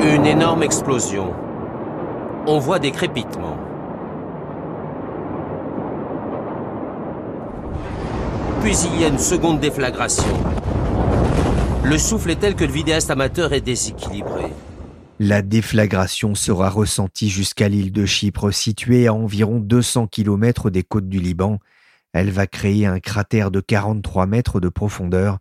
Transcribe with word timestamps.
Une 0.00 0.26
énorme 0.26 0.62
explosion. 0.62 1.34
On 2.46 2.60
voit 2.60 2.78
des 2.78 2.92
crépitements. 2.92 3.58
Puis 8.62 8.76
il 8.92 9.00
y 9.00 9.04
a 9.04 9.08
une 9.08 9.18
seconde 9.18 9.58
déflagration. 9.58 10.32
Le 11.82 11.98
souffle 11.98 12.30
est 12.30 12.36
tel 12.36 12.54
que 12.54 12.64
le 12.64 12.70
vidéaste 12.70 13.10
amateur 13.10 13.52
est 13.52 13.60
déséquilibré. 13.60 14.52
La 15.18 15.42
déflagration 15.42 16.36
sera 16.36 16.70
ressentie 16.70 17.28
jusqu'à 17.28 17.68
l'île 17.68 17.90
de 17.90 18.06
Chypre, 18.06 18.52
située 18.52 19.08
à 19.08 19.14
environ 19.14 19.58
200 19.58 20.06
km 20.06 20.70
des 20.70 20.84
côtes 20.84 21.08
du 21.08 21.18
Liban. 21.18 21.58
Elle 22.12 22.30
va 22.30 22.46
créer 22.46 22.86
un 22.86 23.00
cratère 23.00 23.50
de 23.50 23.58
43 23.58 24.26
mètres 24.26 24.60
de 24.60 24.68
profondeur. 24.68 25.38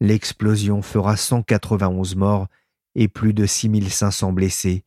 L'explosion 0.00 0.80
fera 0.80 1.18
191 1.18 2.16
morts 2.16 2.46
et 2.94 3.08
plus 3.08 3.34
de 3.34 3.46
6500 3.46 4.32
blessés. 4.32 4.84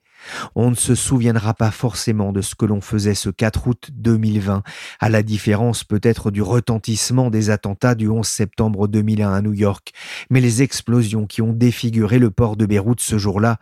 On 0.55 0.69
ne 0.69 0.75
se 0.75 0.95
souviendra 0.95 1.53
pas 1.53 1.71
forcément 1.71 2.31
de 2.31 2.41
ce 2.41 2.55
que 2.55 2.65
l'on 2.65 2.81
faisait 2.81 3.15
ce 3.15 3.29
4 3.29 3.67
août 3.67 3.89
2020, 3.93 4.63
à 4.99 5.09
la 5.09 5.23
différence 5.23 5.83
peut-être 5.83 6.31
du 6.31 6.41
retentissement 6.41 7.29
des 7.29 7.49
attentats 7.49 7.95
du 7.95 8.07
11 8.07 8.25
septembre 8.25 8.87
2001 8.87 9.33
à 9.33 9.41
New 9.41 9.53
York, 9.53 9.91
mais 10.29 10.41
les 10.41 10.61
explosions 10.61 11.25
qui 11.25 11.41
ont 11.41 11.53
défiguré 11.53 12.19
le 12.19 12.31
port 12.31 12.55
de 12.55 12.65
Beyrouth 12.65 13.01
ce 13.01 13.17
jour-là 13.17 13.57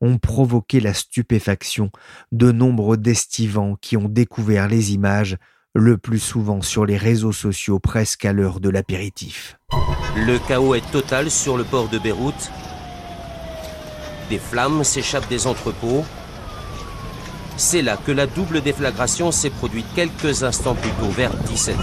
ont 0.00 0.18
provoqué 0.18 0.80
la 0.80 0.92
stupéfaction 0.92 1.90
de 2.32 2.52
nombreux 2.52 2.96
d'estivants 2.96 3.76
qui 3.80 3.96
ont 3.96 4.08
découvert 4.08 4.68
les 4.68 4.92
images, 4.92 5.36
le 5.74 5.98
plus 5.98 6.18
souvent 6.18 6.62
sur 6.62 6.84
les 6.84 6.96
réseaux 6.96 7.32
sociaux 7.32 7.80
presque 7.80 8.24
à 8.24 8.32
l'heure 8.32 8.60
de 8.60 8.68
l'apéritif. 8.68 9.58
Le 10.14 10.38
chaos 10.46 10.74
est 10.74 10.90
total 10.92 11.30
sur 11.30 11.56
le 11.56 11.64
port 11.64 11.88
de 11.88 11.98
Beyrouth 11.98 12.50
des 14.28 14.38
flammes 14.38 14.84
s'échappent 14.84 15.28
des 15.28 15.46
entrepôts. 15.46 16.04
C'est 17.56 17.82
là 17.82 17.96
que 17.96 18.12
la 18.12 18.26
double 18.26 18.60
déflagration 18.62 19.30
s'est 19.30 19.50
produite 19.50 19.86
quelques 19.94 20.42
instants 20.42 20.74
plus 20.74 20.90
tôt, 20.92 21.10
vers 21.10 21.34
17 21.34 21.76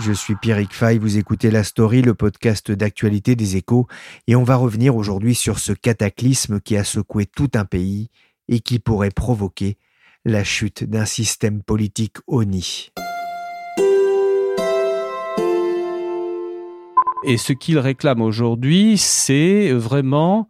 Je 0.00 0.12
suis 0.12 0.34
Pierrick 0.34 0.74
Fay, 0.74 0.98
vous 0.98 1.16
écoutez 1.18 1.50
La 1.50 1.62
Story, 1.62 2.02
le 2.02 2.14
podcast 2.14 2.72
d'actualité 2.72 3.36
des 3.36 3.56
échos, 3.56 3.86
et 4.26 4.34
on 4.34 4.42
va 4.42 4.56
revenir 4.56 4.96
aujourd'hui 4.96 5.34
sur 5.34 5.58
ce 5.58 5.72
cataclysme 5.72 6.60
qui 6.60 6.76
a 6.76 6.84
secoué 6.84 7.26
tout 7.26 7.50
un 7.54 7.64
pays 7.64 8.10
et 8.48 8.60
qui 8.60 8.78
pourrait 8.78 9.10
provoquer 9.10 9.78
la 10.24 10.42
chute 10.42 10.84
d'un 10.84 11.04
système 11.04 11.62
politique 11.62 12.16
honni. 12.26 12.90
Et 17.26 17.38
ce 17.38 17.54
qu'il 17.54 17.78
réclame 17.78 18.20
aujourd'hui, 18.20 18.98
c'est 18.98 19.72
vraiment 19.72 20.48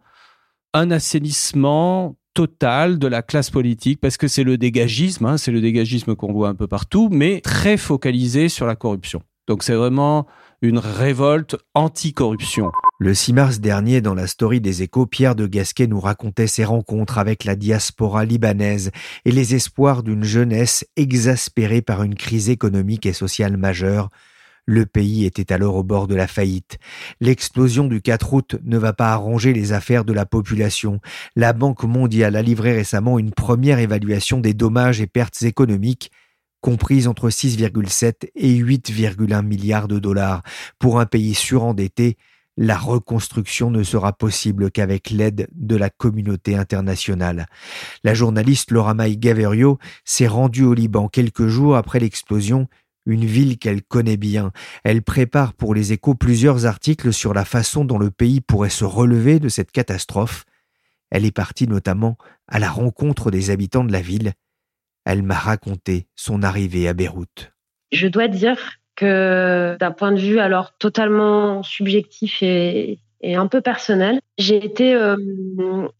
un 0.75 0.91
assainissement 0.91 2.17
total 2.33 2.99
de 2.99 3.07
la 3.07 3.21
classe 3.21 3.49
politique 3.49 4.01
parce 4.01 4.17
que 4.17 4.27
c'est 4.27 4.43
le 4.43 4.57
dégagisme, 4.57 5.25
hein, 5.25 5.37
c'est 5.37 5.53
le 5.53 5.61
dégagisme 5.61 6.15
qu'on 6.15 6.33
voit 6.33 6.49
un 6.49 6.55
peu 6.55 6.67
partout, 6.67 7.07
mais 7.09 7.39
très 7.39 7.77
focalisé 7.77 8.49
sur 8.49 8.65
la 8.65 8.75
corruption. 8.75 9.21
Donc 9.47 9.63
c'est 9.63 9.73
vraiment 9.73 10.27
une 10.61 10.77
révolte 10.77 11.55
anti-corruption. 11.75 12.71
Le 12.99 13.13
6 13.13 13.33
mars 13.33 13.59
dernier, 13.61 14.01
dans 14.01 14.15
la 14.15 14.27
story 14.27 14.59
des 14.59 14.83
échos, 14.83 15.05
Pierre 15.05 15.35
de 15.35 15.47
Gasquet 15.47 15.87
nous 15.87 15.99
racontait 15.99 16.47
ses 16.47 16.65
rencontres 16.65 17.19
avec 17.19 17.45
la 17.45 17.55
diaspora 17.55 18.25
libanaise 18.25 18.91
et 19.23 19.31
les 19.31 19.55
espoirs 19.55 20.03
d'une 20.03 20.23
jeunesse 20.23 20.85
exaspérée 20.97 21.81
par 21.81 22.03
une 22.03 22.15
crise 22.15 22.49
économique 22.49 23.05
et 23.05 23.13
sociale 23.13 23.55
majeure 23.55 24.09
le 24.65 24.85
pays 24.85 25.25
était 25.25 25.53
alors 25.53 25.75
au 25.75 25.83
bord 25.83 26.07
de 26.07 26.15
la 26.15 26.27
faillite. 26.27 26.77
L'explosion 27.21 27.85
du 27.85 28.01
4 28.01 28.33
août 28.33 28.55
ne 28.63 28.77
va 28.77 28.93
pas 28.93 29.11
arranger 29.11 29.53
les 29.53 29.73
affaires 29.73 30.05
de 30.05 30.13
la 30.13 30.25
population. 30.25 30.99
La 31.35 31.53
Banque 31.53 31.83
mondiale 31.83 32.35
a 32.35 32.41
livré 32.41 32.73
récemment 32.73 33.19
une 33.19 33.31
première 33.31 33.79
évaluation 33.79 34.39
des 34.39 34.53
dommages 34.53 35.01
et 35.01 35.07
pertes 35.07 35.43
économiques 35.43 36.11
comprises 36.61 37.07
entre 37.07 37.29
6,7 37.29 38.29
et 38.33 38.57
8,1 38.57 39.45
milliards 39.45 39.87
de 39.87 39.99
dollars. 39.99 40.41
Pour 40.79 40.99
un 40.99 41.05
pays 41.05 41.35
surendetté, 41.35 42.17
la 42.57 42.77
reconstruction 42.77 43.69
ne 43.69 43.83
sera 43.83 44.13
possible 44.13 44.71
qu'avec 44.71 45.09
l'aide 45.09 45.47
de 45.53 45.75
la 45.75 45.89
communauté 45.89 46.55
internationale. 46.55 47.47
La 48.03 48.13
journaliste 48.13 48.71
Laura 48.71 48.93
May 48.93 49.17
Gaverio 49.17 49.77
s'est 50.05 50.27
rendue 50.27 50.63
au 50.63 50.73
Liban 50.73 51.07
quelques 51.07 51.47
jours 51.47 51.75
après 51.75 51.99
l'explosion 51.99 52.67
une 53.05 53.25
ville 53.25 53.57
qu'elle 53.57 53.83
connaît 53.83 54.17
bien. 54.17 54.51
Elle 54.83 55.01
prépare 55.01 55.53
pour 55.53 55.75
les 55.75 55.93
échos 55.93 56.15
plusieurs 56.15 56.65
articles 56.65 57.13
sur 57.13 57.33
la 57.33 57.45
façon 57.45 57.85
dont 57.85 57.99
le 57.99 58.11
pays 58.11 58.41
pourrait 58.41 58.69
se 58.69 58.85
relever 58.85 59.39
de 59.39 59.49
cette 59.49 59.71
catastrophe. 59.71 60.45
Elle 61.11 61.25
est 61.25 61.35
partie 61.35 61.67
notamment 61.67 62.17
à 62.47 62.59
la 62.59 62.69
rencontre 62.69 63.31
des 63.31 63.49
habitants 63.49 63.83
de 63.83 63.91
la 63.91 64.01
ville. 64.01 64.33
Elle 65.05 65.23
m'a 65.23 65.35
raconté 65.35 66.07
son 66.15 66.43
arrivée 66.43 66.87
à 66.87 66.93
Beyrouth. 66.93 67.51
Je 67.91 68.07
dois 68.07 68.27
dire 68.27 68.57
que 68.95 69.77
d'un 69.79 69.91
point 69.91 70.11
de 70.11 70.19
vue 70.19 70.39
alors 70.39 70.77
totalement 70.77 71.63
subjectif 71.63 72.41
et, 72.41 72.99
un 73.23 73.47
peu 73.47 73.61
personnel, 73.61 74.19
j'ai 74.37 74.63
été 74.63 74.93
euh, 74.93 75.15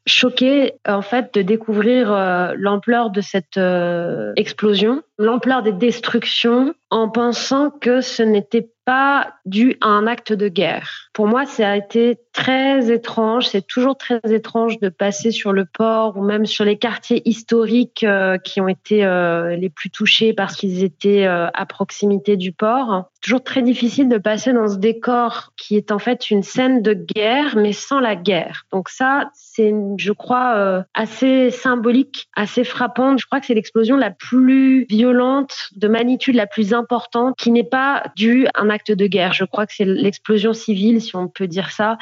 choquée 0.06 0.74
en 0.88 1.02
fait 1.02 1.34
de 1.34 1.42
découvrir 1.42 2.12
euh, 2.12 2.54
l'ampleur 2.56 3.10
de 3.10 3.22
cette 3.22 3.58
euh, 3.58 4.32
explosion, 4.36 5.02
l'ampleur 5.18 5.64
des 5.64 5.72
destructions, 5.72 6.74
en 6.92 7.10
pensant 7.10 7.72
que 7.72 8.02
ce 8.02 8.24
n'était 8.24 8.70
pas 8.86 9.34
dû 9.46 9.78
à 9.82 9.88
un 9.88 10.06
acte 10.06 10.32
de 10.32 10.48
guerre. 10.48 11.10
Pour 11.12 11.28
moi, 11.28 11.46
ça 11.46 11.72
a 11.72 11.76
été 11.76 12.20
très 12.34 12.92
étrange. 12.92 13.48
C'est 13.48 13.66
toujours 13.66 13.98
très 13.98 14.20
étrange 14.26 14.80
de 14.80 14.90
passer 14.90 15.32
sur 15.32 15.54
le 15.54 15.66
port 15.66 16.18
ou 16.18 16.24
même 16.24 16.46
sur 16.46 16.66
les 16.66 16.78
quartiers 16.78 17.28
historiques 17.28 18.04
euh, 18.04 18.38
qui 18.38 18.62
ont 18.62 18.68
été 18.68 19.04
euh, 19.04 19.56
les 19.56 19.70
plus 19.70 19.90
touchés 19.90 20.34
parce 20.34 20.56
qu'ils 20.56 20.84
étaient 20.84 21.26
euh, 21.26 21.48
à 21.54 21.66
proximité 21.66 22.38
du 22.38 22.52
port. 22.52 23.06
Toujours 23.22 23.44
très 23.44 23.64
difficile 23.64 24.08
de 24.08 24.18
passer 24.18 24.54
dans 24.54 24.68
ce 24.68 24.78
décor 24.78 25.54
qui 25.58 25.78
est 25.78 25.92
en 25.92 26.00
fait 26.00 26.30
une 26.30 26.44
scène 26.44 26.84
de 26.84 26.94
guerre, 26.94 27.56
mais 27.56 27.74
sans 27.74 28.00
la 28.00 28.16
guerre. 28.16 28.66
Donc 28.72 28.90
ça, 28.90 29.32
c'est, 29.34 29.74
je 29.98 30.12
crois, 30.12 30.86
assez 30.94 31.50
symbolique, 31.50 32.28
assez 32.36 32.64
frappante. 32.64 33.20
Je 33.20 33.26
crois 33.26 33.40
que 33.40 33.48
c'est 33.48 33.56
l'explosion 33.56 33.98
la 33.98 34.12
plus 34.12 34.86
violente, 34.90 35.05
de 35.14 35.88
magnitude 35.88 36.36
la 36.36 36.48
plus 36.48 36.74
importante, 36.74 37.36
qui 37.38 37.52
n'est 37.52 37.64
pas 37.64 38.04
due 38.16 38.48
à 38.48 38.62
un 38.62 38.70
acte 38.70 38.92
de 38.92 39.08
guerre. 39.08 39.34
Je 39.34 39.46
crois 39.46 39.66
que 39.66 39.74
c'est 39.76 39.86
l'explosion 39.86 40.54
civile, 40.54 41.02
si 41.02 41.16
on 41.16 41.28
peut 41.28 41.48
dire 41.48 41.72
ça, 41.72 41.98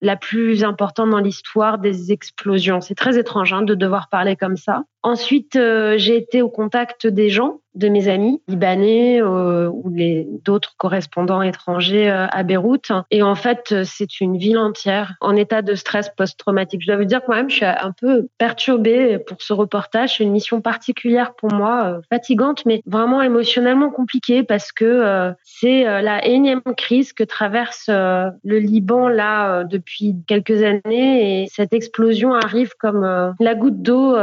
la 0.00 0.16
plus 0.16 0.64
importante 0.64 1.10
dans 1.10 1.18
l'histoire 1.18 1.78
des 1.78 2.12
explosions. 2.12 2.80
C'est 2.80 2.94
très 2.94 3.18
étrange 3.18 3.52
hein, 3.52 3.62
de 3.62 3.74
devoir 3.74 4.08
parler 4.08 4.36
comme 4.36 4.56
ça. 4.56 4.84
Ensuite, 5.06 5.54
euh, 5.54 5.94
j'ai 5.98 6.16
été 6.16 6.42
au 6.42 6.48
contact 6.48 7.06
des 7.06 7.30
gens, 7.30 7.60
de 7.76 7.88
mes 7.88 8.08
amis 8.08 8.40
libanais 8.48 9.22
euh, 9.22 9.68
ou 9.68 9.90
les 9.90 10.26
d'autres 10.44 10.74
correspondants 10.78 11.42
étrangers 11.42 12.10
euh, 12.10 12.26
à 12.28 12.42
Beyrouth. 12.42 12.90
Et 13.10 13.22
en 13.22 13.34
fait, 13.36 13.84
c'est 13.84 14.20
une 14.20 14.36
ville 14.36 14.58
entière 14.58 15.12
en 15.20 15.36
état 15.36 15.62
de 15.62 15.74
stress 15.74 16.10
post-traumatique. 16.16 16.80
Je 16.80 16.86
dois 16.86 16.96
vous 16.96 17.04
dire 17.04 17.20
que 17.20 17.26
moi-même, 17.28 17.50
je 17.50 17.56
suis 17.56 17.66
un 17.66 17.92
peu 17.92 18.26
perturbée 18.38 19.18
pour 19.18 19.42
ce 19.42 19.52
reportage. 19.52 20.16
C'est 20.16 20.24
une 20.24 20.32
mission 20.32 20.60
particulière 20.60 21.34
pour 21.34 21.52
moi, 21.52 22.00
fatigante, 22.10 22.64
mais 22.64 22.82
vraiment 22.86 23.20
émotionnellement 23.22 23.90
compliquée 23.90 24.42
parce 24.42 24.72
que 24.72 25.34
c'est 25.44 25.84
la 25.84 26.26
énième 26.26 26.62
crise 26.78 27.12
que 27.12 27.24
traverse 27.24 27.88
le 27.88 28.58
Liban 28.58 29.08
là 29.08 29.64
depuis 29.64 29.85
quelques 30.26 30.62
années 30.62 31.42
et 31.42 31.46
cette 31.48 31.72
explosion 31.72 32.34
arrive 32.34 32.72
comme 32.78 33.34
la 33.40 33.54
goutte 33.54 33.82
d'eau 33.82 34.16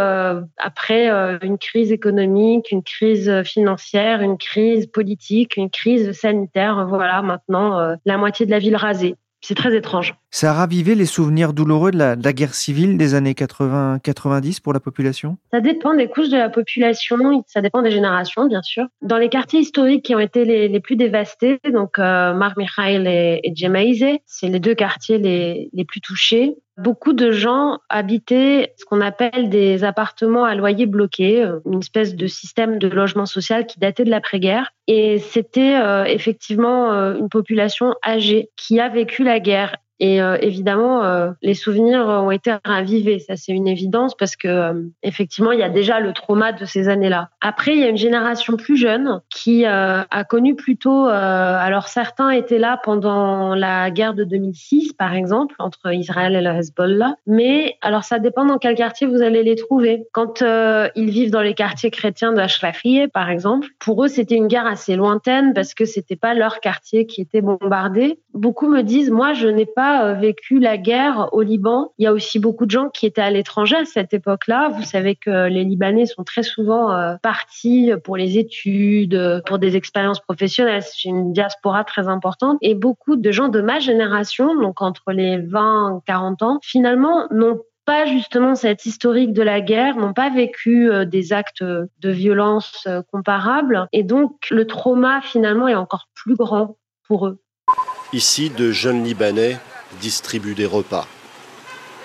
après 0.57 1.09
euh, 1.09 1.37
une 1.41 1.57
crise 1.57 1.91
économique, 1.91 2.71
une 2.71 2.83
crise 2.83 3.43
financière, 3.43 4.21
une 4.21 4.37
crise 4.37 4.87
politique, 4.87 5.57
une 5.57 5.69
crise 5.69 6.11
sanitaire. 6.13 6.85
Voilà, 6.87 7.21
maintenant, 7.21 7.79
euh, 7.79 7.95
la 8.05 8.17
moitié 8.17 8.45
de 8.45 8.51
la 8.51 8.59
ville 8.59 8.75
rasée. 8.75 9.15
C'est 9.45 9.55
très 9.55 9.75
étrange. 9.75 10.15
Ça 10.31 10.51
a 10.51 10.53
ravivé 10.53 10.95
les 10.95 11.05
souvenirs 11.05 11.51
douloureux 11.51 11.91
de 11.91 11.97
la, 11.97 12.15
guerre 12.15 12.55
civile 12.55 12.97
des 12.97 13.13
années 13.13 13.33
80-90 13.33 14.61
pour 14.61 14.71
la 14.71 14.79
population? 14.79 15.37
Ça 15.51 15.59
dépend 15.59 15.93
des 15.93 16.07
couches 16.07 16.29
de 16.29 16.37
la 16.37 16.49
population, 16.49 17.43
ça 17.45 17.59
dépend 17.59 17.81
des 17.81 17.91
générations, 17.91 18.47
bien 18.47 18.61
sûr. 18.61 18.85
Dans 19.01 19.17
les 19.17 19.27
quartiers 19.27 19.59
historiques 19.59 20.05
qui 20.05 20.15
ont 20.15 20.19
été 20.19 20.45
les, 20.45 20.79
plus 20.79 20.95
dévastés, 20.95 21.59
donc 21.73 21.99
euh, 21.99 22.33
Mar 22.33 22.53
Mikhail 22.55 23.05
et, 23.05 23.41
et 23.43 24.19
c'est 24.25 24.47
les 24.47 24.59
deux 24.61 24.75
quartiers 24.75 25.17
les, 25.17 25.69
les 25.73 25.85
plus 25.85 25.99
touchés. 25.99 26.55
Beaucoup 26.77 27.13
de 27.13 27.31
gens 27.31 27.77
habitaient 27.87 28.73
ce 28.77 28.85
qu'on 28.85 28.99
appelle 28.99 29.49
des 29.49 29.83
appartements 29.83 30.43
à 30.43 30.55
loyer 30.55 30.87
bloqué, 30.87 31.43
euh, 31.43 31.59
une 31.67 31.79
espèce 31.79 32.15
de 32.15 32.25
système 32.25 32.79
de 32.79 32.87
logement 32.87 33.27
social 33.27 33.67
qui 33.67 33.79
datait 33.79 34.05
de 34.05 34.09
l'après-guerre. 34.09 34.71
Et 34.87 35.19
c'était 35.19 35.75
euh, 35.75 36.03
effectivement 36.05 36.91
euh, 36.91 37.15
une 37.15 37.29
population 37.29 37.93
âgée 38.03 38.49
qui 38.55 38.79
a 38.79 38.89
vécu 38.89 39.23
la 39.23 39.39
guerre 39.39 39.75
et 39.99 40.21
euh, 40.21 40.37
évidemment, 40.41 41.03
euh, 41.03 41.31
les 41.41 41.53
souvenirs 41.53 42.05
ont 42.07 42.31
été 42.31 42.53
ravivés. 42.65 43.19
Ça, 43.19 43.35
c'est 43.35 43.51
une 43.51 43.67
évidence 43.67 44.15
parce 44.15 44.35
que 44.35 44.47
euh, 44.47 44.73
effectivement, 45.03 45.51
il 45.51 45.59
y 45.59 45.63
a 45.63 45.69
déjà 45.69 45.99
le 45.99 46.13
trauma 46.13 46.51
de 46.51 46.65
ces 46.65 46.89
années-là. 46.89 47.29
Après, 47.41 47.73
il 47.73 47.79
y 47.79 47.83
a 47.83 47.89
une 47.89 47.97
génération 47.97 48.57
plus 48.57 48.75
jeune 48.75 49.21
qui 49.29 49.65
a 49.65 50.23
connu 50.29 50.55
plutôt. 50.55 51.05
alors, 51.05 51.87
certains 51.87 52.29
étaient 52.29 52.59
là 52.59 52.79
pendant 52.83 53.55
la 53.55 53.91
guerre 53.91 54.13
de 54.13 54.23
2006, 54.23 54.93
par 54.93 55.13
exemple, 55.13 55.55
entre 55.59 55.93
Israël 55.93 56.35
et 56.35 56.41
le 56.41 56.49
Hezbollah. 56.49 57.15
Mais 57.27 57.77
alors, 57.81 58.03
ça 58.03 58.19
dépend 58.19 58.45
dans 58.45 58.57
quel 58.57 58.75
quartier 58.75 59.07
vous 59.07 59.21
allez 59.21 59.43
les 59.43 59.55
trouver. 59.55 60.05
Quand 60.11 60.41
ils 60.95 61.09
vivent 61.09 61.31
dans 61.31 61.41
les 61.41 61.53
quartiers 61.53 61.91
chrétiens 61.91 62.33
de 62.33 62.39
Ashrafiyeh, 62.39 63.07
par 63.07 63.29
exemple, 63.29 63.67
pour 63.79 64.03
eux, 64.03 64.07
c'était 64.07 64.35
une 64.35 64.47
guerre 64.47 64.67
assez 64.67 64.95
lointaine 64.95 65.53
parce 65.53 65.73
que 65.73 65.85
c'était 65.85 66.15
pas 66.15 66.33
leur 66.33 66.59
quartier 66.59 67.05
qui 67.05 67.21
était 67.21 67.41
bombardé. 67.41 68.19
Beaucoup 68.33 68.67
me 68.67 68.81
disent, 68.81 69.11
moi, 69.11 69.33
je 69.33 69.47
n'ai 69.47 69.65
pas 69.65 69.82
euh, 69.83 70.13
vécu 70.13 70.59
la 70.59 70.77
guerre 70.77 71.29
au 71.31 71.41
Liban. 71.41 71.91
Il 71.97 72.03
y 72.03 72.07
a 72.07 72.13
aussi 72.13 72.39
beaucoup 72.39 72.65
de 72.65 72.71
gens 72.71 72.89
qui 72.89 73.05
étaient 73.05 73.21
à 73.21 73.29
l'étranger 73.29 73.75
à 73.75 73.85
cette 73.85 74.13
époque-là. 74.13 74.69
Vous 74.69 74.83
savez 74.83 75.15
que 75.15 75.47
les 75.47 75.63
Libanais 75.63 76.05
sont 76.05 76.23
très 76.23 76.43
souvent 76.43 76.91
euh, 76.91 77.15
partis 77.21 77.91
pour 78.03 78.17
les 78.17 78.37
études, 78.37 79.43
pour 79.45 79.59
des 79.59 79.75
expériences 79.75 80.19
professionnelles. 80.19 80.83
C'est 80.83 81.09
une 81.09 81.33
diaspora 81.33 81.83
très 81.83 82.07
importante. 82.07 82.57
Et 82.61 82.75
beaucoup 82.75 83.15
de 83.15 83.31
gens 83.31 83.47
de 83.47 83.61
ma 83.61 83.79
génération, 83.79 84.55
donc 84.55 84.81
entre 84.81 85.11
les 85.11 85.37
20 85.37 85.97
et 85.97 86.01
40 86.05 86.43
ans, 86.43 86.59
finalement 86.61 87.27
n'ont 87.31 87.59
pas 87.85 88.05
justement 88.05 88.55
cette 88.55 88.85
historique 88.85 89.33
de 89.33 89.41
la 89.41 89.59
guerre, 89.59 89.97
n'ont 89.97 90.13
pas 90.13 90.29
vécu 90.29 90.89
euh, 90.89 91.05
des 91.05 91.33
actes 91.33 91.63
de 91.63 92.09
violence 92.09 92.87
comparables. 93.11 93.87
Et 93.91 94.03
donc, 94.03 94.47
le 94.51 94.65
trauma, 94.65 95.21
finalement, 95.21 95.67
est 95.67 95.75
encore 95.75 96.07
plus 96.13 96.35
grand 96.35 96.77
pour 97.07 97.27
eux. 97.27 97.39
Ici, 98.13 98.51
de 98.51 98.71
jeunes 98.71 99.03
Libanais 99.03 99.57
distribue 99.99 100.55
des 100.55 100.65
repas. 100.65 101.07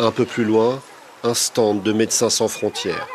Un 0.01 0.11
peu 0.11 0.25
plus 0.25 0.45
loin, 0.45 0.81
un 1.25 1.35
stand 1.35 1.83
de 1.83 1.93
Médecins 1.93 2.31
sans 2.31 2.49
frontières. 2.49 3.07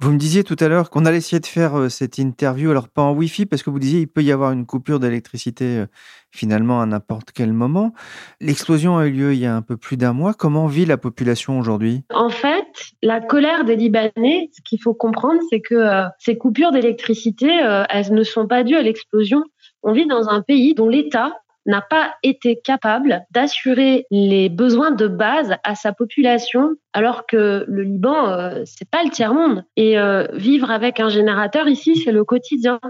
Vous 0.00 0.10
me 0.10 0.18
disiez 0.18 0.42
tout 0.42 0.56
à 0.58 0.68
l'heure 0.68 0.90
qu'on 0.90 1.06
allait 1.06 1.18
essayer 1.18 1.38
de 1.38 1.46
faire 1.46 1.78
euh, 1.78 1.88
cette 1.88 2.18
interview, 2.18 2.70
alors 2.70 2.88
pas 2.88 3.02
en 3.02 3.14
Wi-Fi, 3.14 3.46
parce 3.46 3.62
que 3.62 3.70
vous 3.70 3.78
disiez 3.78 4.00
il 4.00 4.08
peut 4.08 4.22
y 4.22 4.32
avoir 4.32 4.50
une 4.50 4.66
coupure 4.66 4.98
d'électricité 4.98 5.78
euh, 5.78 5.86
finalement 6.32 6.82
à 6.82 6.86
n'importe 6.86 7.30
quel 7.32 7.52
moment. 7.52 7.94
L'explosion 8.40 8.98
a 8.98 9.06
eu 9.06 9.12
lieu 9.12 9.32
il 9.34 9.38
y 9.38 9.46
a 9.46 9.54
un 9.54 9.62
peu 9.62 9.76
plus 9.76 9.96
d'un 9.96 10.12
mois. 10.12 10.34
Comment 10.34 10.66
vit 10.66 10.84
la 10.84 10.98
population 10.98 11.60
aujourd'hui? 11.60 12.02
En 12.12 12.28
fait, 12.28 12.66
la 13.02 13.20
colère 13.20 13.64
des 13.64 13.76
Libanais, 13.76 14.50
ce 14.52 14.60
qu'il 14.62 14.82
faut 14.82 14.94
comprendre, 14.94 15.40
c'est 15.48 15.60
que 15.60 15.76
euh, 15.76 16.08
ces 16.18 16.36
coupures 16.36 16.72
d'électricité, 16.72 17.48
elles 17.88 18.12
ne 18.12 18.24
sont 18.24 18.48
pas 18.48 18.64
dues 18.64 18.76
à 18.76 18.82
l'explosion. 18.82 19.42
On 19.84 19.92
vit 19.92 20.06
dans 20.06 20.28
un 20.28 20.42
pays 20.42 20.74
dont 20.74 20.88
l'État 20.88 21.32
n'a 21.66 21.80
pas 21.80 22.14
été 22.22 22.60
capable 22.62 23.22
d'assurer 23.30 24.06
les 24.10 24.48
besoins 24.48 24.90
de 24.90 25.06
base 25.06 25.54
à 25.64 25.74
sa 25.74 25.92
population, 25.92 26.74
alors 26.92 27.26
que 27.26 27.64
le 27.66 27.82
Liban, 27.82 28.28
euh, 28.28 28.62
c'est 28.64 28.88
pas 28.88 29.02
le 29.02 29.10
tiers 29.10 29.34
monde. 29.34 29.64
Et 29.76 29.98
euh, 29.98 30.26
vivre 30.32 30.70
avec 30.70 31.00
un 31.00 31.08
générateur 31.08 31.68
ici, 31.68 31.96
c'est 31.96 32.12
le 32.12 32.24
quotidien. 32.24 32.80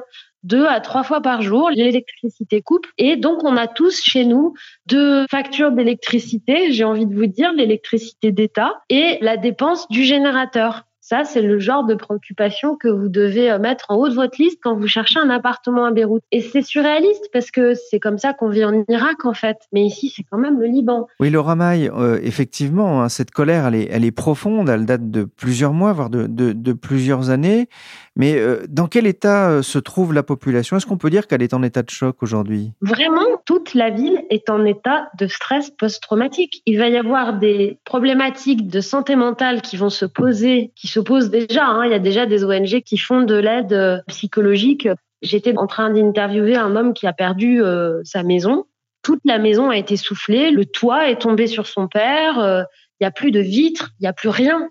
Deux 0.43 0.67
à 0.67 0.81
trois 0.81 1.05
fois 1.05 1.23
par 1.23 1.41
jour, 1.41 1.71
l'électricité 1.71 2.61
coupe. 2.61 2.87
Et 2.99 3.17
donc, 3.17 3.43
on 3.45 3.57
a 3.57 3.67
tous 3.67 4.03
chez 4.03 4.25
nous 4.25 4.55
deux 4.87 5.27
factures 5.31 5.73
d'électricité, 5.73 6.71
j'ai 6.73 6.85
envie 6.85 7.07
de 7.07 7.15
vous 7.15 7.27
dire, 7.27 7.53
l'électricité 7.53 8.31
d'État 8.31 8.83
et 8.91 9.19
la 9.23 9.37
dépense 9.37 9.89
du 9.89 10.05
générateur. 10.05 10.85
Ça, 11.07 11.25
c'est 11.25 11.43
le 11.43 11.59
genre 11.59 11.85
de 11.85 11.95
préoccupation 11.95 12.77
que 12.77 12.89
vous 12.89 13.11
devez 13.11 13.51
euh, 13.51 13.59
mettre 13.59 13.91
en 13.91 13.97
haut 13.97 14.09
de 14.09 14.15
votre 14.15 14.41
liste 14.41 14.59
quand 14.63 14.75
vous 14.75 14.87
cherchez 14.87 15.21
un 15.21 15.29
appartement 15.29 15.85
à 15.85 15.91
Beyrouth. 15.91 16.23
Et 16.33 16.41
c'est 16.41 16.63
surréaliste 16.63 17.29
parce 17.31 17.51
que 17.51 17.75
c'est 17.75 18.01
comme 18.01 18.17
ça 18.17 18.33
qu'on 18.33 18.49
vit 18.49 18.65
en 18.65 18.87
Irak, 18.89 19.27
en 19.27 19.35
fait. 19.35 19.59
Mais 19.75 19.83
ici, 19.83 20.11
c'est 20.17 20.23
quand 20.23 20.39
même 20.39 20.59
le 20.59 20.65
Liban. 20.65 21.07
Oui, 21.21 21.29
Laura 21.29 21.57
Maille, 21.57 21.91
euh, 21.95 22.19
effectivement, 22.23 23.03
hein, 23.03 23.11
cette 23.11 23.33
colère, 23.33 23.67
elle 23.67 24.05
est, 24.05 24.13
profonde. 24.13 24.71
Elle 24.71 24.87
date 24.87 25.11
de 25.11 25.25
plusieurs 25.25 25.75
mois, 25.75 25.93
voire 25.93 26.09
de 26.09 26.73
plusieurs 26.73 27.29
années. 27.29 27.69
Mais 28.17 28.37
euh, 28.37 28.65
dans 28.69 28.87
quel 28.87 29.07
état 29.07 29.63
se 29.63 29.79
trouve 29.79 30.13
la 30.13 30.23
population? 30.23 30.77
Est-ce 30.77 30.87
qu'on 30.87 30.99
peut 30.99 31.11
dire 31.11 31.27
qu'elle 31.27 31.43
est 31.43 31.55
en 31.55 31.63
état 31.63 31.83
de 31.83 31.91
choc 31.91 32.23
aujourd'hui? 32.23 32.73
Vraiment, 32.81 33.25
toute 33.45 33.75
la 33.75 33.91
ville 33.91 34.25
est 34.31 34.51
en 34.51 34.65
état 34.65 35.09
de 35.19 35.27
stress 35.27 35.71
post-traumatique. 35.71 36.63
Il 36.67 36.79
va 36.79 36.89
y 36.89 36.97
avoir 36.97 37.39
des 37.39 37.79
problématiques 37.85 38.69
de 38.69 38.81
santé 38.81 39.17
mentale 39.17 39.63
qui 39.63 39.77
vont 39.77 39.91
se 39.91 40.05
poser, 40.07 40.73
qui 40.77 40.87
se 40.87 41.01
posent 41.01 41.31
déjà. 41.31 41.67
Hein. 41.67 41.85
Il 41.87 41.91
y 41.91 41.95
a 41.95 41.99
déjà 41.99 42.27
des 42.27 42.45
ONG 42.45 42.83
qui 42.83 42.99
font 42.99 43.23
de 43.23 43.35
l'aide 43.35 43.73
euh, 43.73 43.99
psychologique. 44.09 44.89
J'étais 45.23 45.57
en 45.57 45.67
train 45.67 45.91
d'interviewer 45.91 46.57
un 46.57 46.77
homme 46.77 46.93
qui 46.93 47.07
a 47.07 47.13
perdu 47.13 47.63
euh, 47.63 48.01
sa 48.05 48.23
maison. 48.23 48.67
Toute 49.03 49.21
la 49.25 49.39
maison 49.39 49.71
a 49.71 49.77
été 49.77 49.97
soufflée, 49.97 50.51
le 50.51 50.65
toit 50.65 51.11
est 51.11 51.21
tombé 51.21 51.47
sur 51.47 51.67
son 51.67 51.89
père, 51.89 52.39
euh, 52.39 52.63
il 53.01 53.05
n'y 53.05 53.07
a 53.07 53.11
plus 53.11 53.31
de 53.31 53.41
vitres, 53.41 53.91
il 53.99 54.05
n'y 54.05 54.09
a 54.09 54.13
plus 54.13 54.29
rien. 54.29 54.71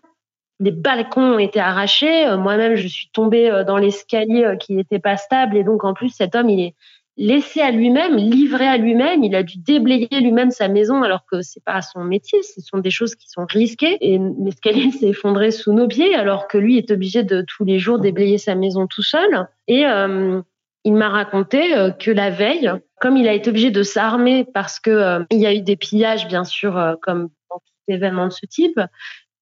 Les 0.63 0.71
balcons 0.71 1.33
ont 1.33 1.39
été 1.39 1.59
arrachés. 1.59 2.35
Moi-même, 2.37 2.75
je 2.75 2.87
suis 2.87 3.09
tombée 3.11 3.63
dans 3.67 3.77
l'escalier 3.77 4.55
qui 4.59 4.73
n'était 4.75 4.99
pas 4.99 5.17
stable. 5.17 5.57
Et 5.57 5.63
donc, 5.63 5.83
en 5.83 5.93
plus, 5.93 6.09
cet 6.09 6.35
homme, 6.35 6.49
il 6.49 6.61
est, 6.61 6.75
laissé 7.17 7.61
à 7.61 7.71
lui-même, 7.71 8.15
livré 8.15 8.67
à 8.67 8.77
lui-même. 8.77 9.23
Il 9.23 9.35
a 9.35 9.43
dû 9.43 9.57
déblayer 9.57 10.19
lui-même 10.19 10.51
sa 10.51 10.67
maison 10.67 11.03
alors 11.03 11.25
que 11.29 11.41
c'est 11.41 11.63
pas 11.63 11.81
son 11.81 12.03
métier. 12.03 12.41
Ce 12.43 12.61
sont 12.61 12.79
des 12.79 12.89
choses 12.89 13.15
qui 13.15 13.29
sont 13.29 13.45
risquées. 13.45 13.97
Et 14.01 14.19
l'escalier 14.43 14.91
s'est 14.99 15.09
effondré 15.09 15.51
sous 15.51 15.73
nos 15.73 15.87
pieds 15.87 16.15
alors 16.15 16.47
que 16.47 16.57
lui 16.57 16.77
est 16.77 16.91
obligé 16.91 17.23
de 17.23 17.45
tous 17.47 17.65
les 17.65 17.79
jours 17.79 17.99
déblayer 17.99 18.37
sa 18.37 18.55
maison 18.55 18.87
tout 18.87 19.03
seul. 19.03 19.47
Et 19.67 19.85
euh, 19.85 20.41
il 20.83 20.93
m'a 20.93 21.09
raconté 21.09 21.75
euh, 21.75 21.91
que 21.91 22.11
la 22.11 22.29
veille, 22.29 22.71
comme 22.99 23.17
il 23.17 23.27
a 23.27 23.33
été 23.33 23.49
obligé 23.49 23.71
de 23.71 23.83
s'armer 23.83 24.45
parce 24.45 24.79
que 24.79 24.89
euh, 24.89 25.23
il 25.29 25.39
y 25.39 25.45
a 25.45 25.53
eu 25.53 25.61
des 25.61 25.75
pillages, 25.75 26.27
bien 26.27 26.43
sûr, 26.43 26.97
comme 27.01 27.29
dans 27.49 27.57
tout 27.57 27.93
événement 27.93 28.25
de 28.27 28.33
ce 28.33 28.45
type, 28.45 28.79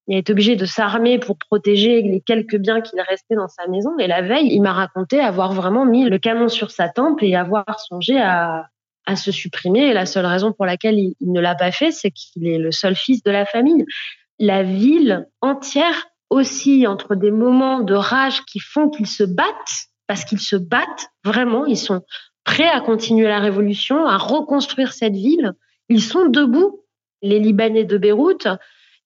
il 0.07 0.17
est 0.17 0.29
obligé 0.29 0.55
de 0.55 0.65
s'armer 0.65 1.19
pour 1.19 1.37
protéger 1.37 2.01
les 2.01 2.21
quelques 2.21 2.57
biens 2.57 2.81
qu'il 2.81 2.99
restait 3.01 3.35
dans 3.35 3.47
sa 3.47 3.67
maison. 3.67 3.97
Et 3.99 4.07
la 4.07 4.21
veille, 4.21 4.47
il 4.51 4.61
m'a 4.61 4.73
raconté 4.73 5.19
avoir 5.19 5.53
vraiment 5.53 5.85
mis 5.85 6.09
le 6.09 6.17
canon 6.17 6.47
sur 6.47 6.71
sa 6.71 6.89
tempe 6.89 7.21
et 7.21 7.35
avoir 7.35 7.79
songé 7.79 8.19
à, 8.19 8.67
à 9.05 9.15
se 9.15 9.31
supprimer. 9.31 9.87
Et 9.87 9.93
la 9.93 10.05
seule 10.05 10.25
raison 10.25 10.53
pour 10.53 10.65
laquelle 10.65 10.97
il, 10.97 11.15
ne 11.21 11.39
l'a 11.39 11.55
pas 11.55 11.71
fait, 11.71 11.91
c'est 11.91 12.11
qu'il 12.11 12.47
est 12.47 12.57
le 12.57 12.71
seul 12.71 12.95
fils 12.95 13.23
de 13.23 13.31
la 13.31 13.45
famille. 13.45 13.85
La 14.39 14.63
ville 14.63 15.27
entière 15.41 16.07
aussi 16.29 16.87
entre 16.87 17.15
des 17.15 17.31
moments 17.31 17.81
de 17.81 17.93
rage 17.93 18.43
qui 18.45 18.59
font 18.59 18.89
qu'ils 18.89 19.07
se 19.07 19.23
battent, 19.23 19.87
parce 20.07 20.25
qu'ils 20.25 20.39
se 20.39 20.55
battent 20.55 21.09
vraiment, 21.23 21.65
ils 21.65 21.77
sont 21.77 22.01
prêts 22.43 22.69
à 22.69 22.81
continuer 22.81 23.27
la 23.27 23.39
révolution, 23.39 24.05
à 24.05 24.17
reconstruire 24.17 24.93
cette 24.93 25.13
ville. 25.13 25.53
Ils 25.89 26.01
sont 26.01 26.25
debout. 26.25 26.79
Les 27.21 27.37
Libanais 27.37 27.83
de 27.83 27.99
Beyrouth, 27.99 28.47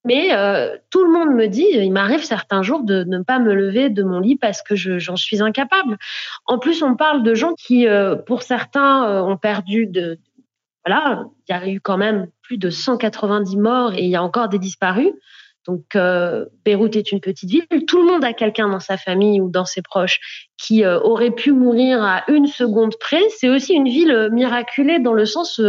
mais 0.06 0.34
euh, 0.34 0.78
tout 0.92 1.04
le 1.04 1.12
monde 1.12 1.36
me 1.36 1.48
dit, 1.48 1.66
il 1.72 1.92
m'arrive 1.92 2.24
certains 2.24 2.62
jours 2.62 2.84
de 2.84 3.04
ne 3.04 3.24
pas 3.24 3.40
me 3.40 3.54
lever 3.54 3.90
de 3.90 4.04
mon 4.04 4.20
lit 4.20 4.38
parce 4.38 4.62
que 4.62 4.76
j'en 4.76 5.16
suis 5.16 5.42
incapable. 5.42 5.98
En 6.46 6.60
plus, 6.60 6.84
on 6.84 6.96
parle 6.96 7.24
de 7.24 7.34
gens 7.34 7.54
qui, 7.58 7.88
euh, 7.88 8.16
pour 8.16 8.44
certains, 8.44 9.10
euh, 9.10 9.22
ont 9.24 9.38
perdu 9.38 9.88
de, 9.88 10.20
voilà, 10.86 11.26
il 11.50 11.56
y 11.56 11.58
a 11.58 11.68
eu 11.68 11.82
quand 11.82 11.98
même 11.98 12.28
plus 12.44 12.60
de 12.60 12.70
190 12.70 13.58
morts 13.58 13.94
et 13.96 14.04
il 14.04 14.10
y 14.10 14.16
a 14.16 14.22
encore 14.22 14.48
des 14.48 14.60
disparus. 14.60 15.12
Donc, 15.66 15.98
Beyrouth 16.64 16.96
est 16.96 17.12
une 17.12 17.20
petite 17.20 17.50
ville. 17.50 17.66
Tout 17.88 17.98
le 17.98 18.06
monde 18.06 18.24
a 18.24 18.34
quelqu'un 18.34 18.70
dans 18.70 18.80
sa 18.80 18.98
famille 18.98 19.42
ou 19.42 19.50
dans 19.50 19.66
ses 19.66 19.82
proches 19.82 20.20
qui 20.60 20.86
aurait 20.86 21.32
pu 21.32 21.54
mourir 21.54 22.04
à 22.04 22.24
une 22.28 22.46
seconde 22.46 22.94
près. 23.00 23.24
C'est 23.36 23.50
aussi 23.50 23.74
une 23.74 23.90
ville 23.90 24.30
miraculée 24.32 25.00
dans 25.00 25.14
le 25.14 25.26
sens 25.26 25.60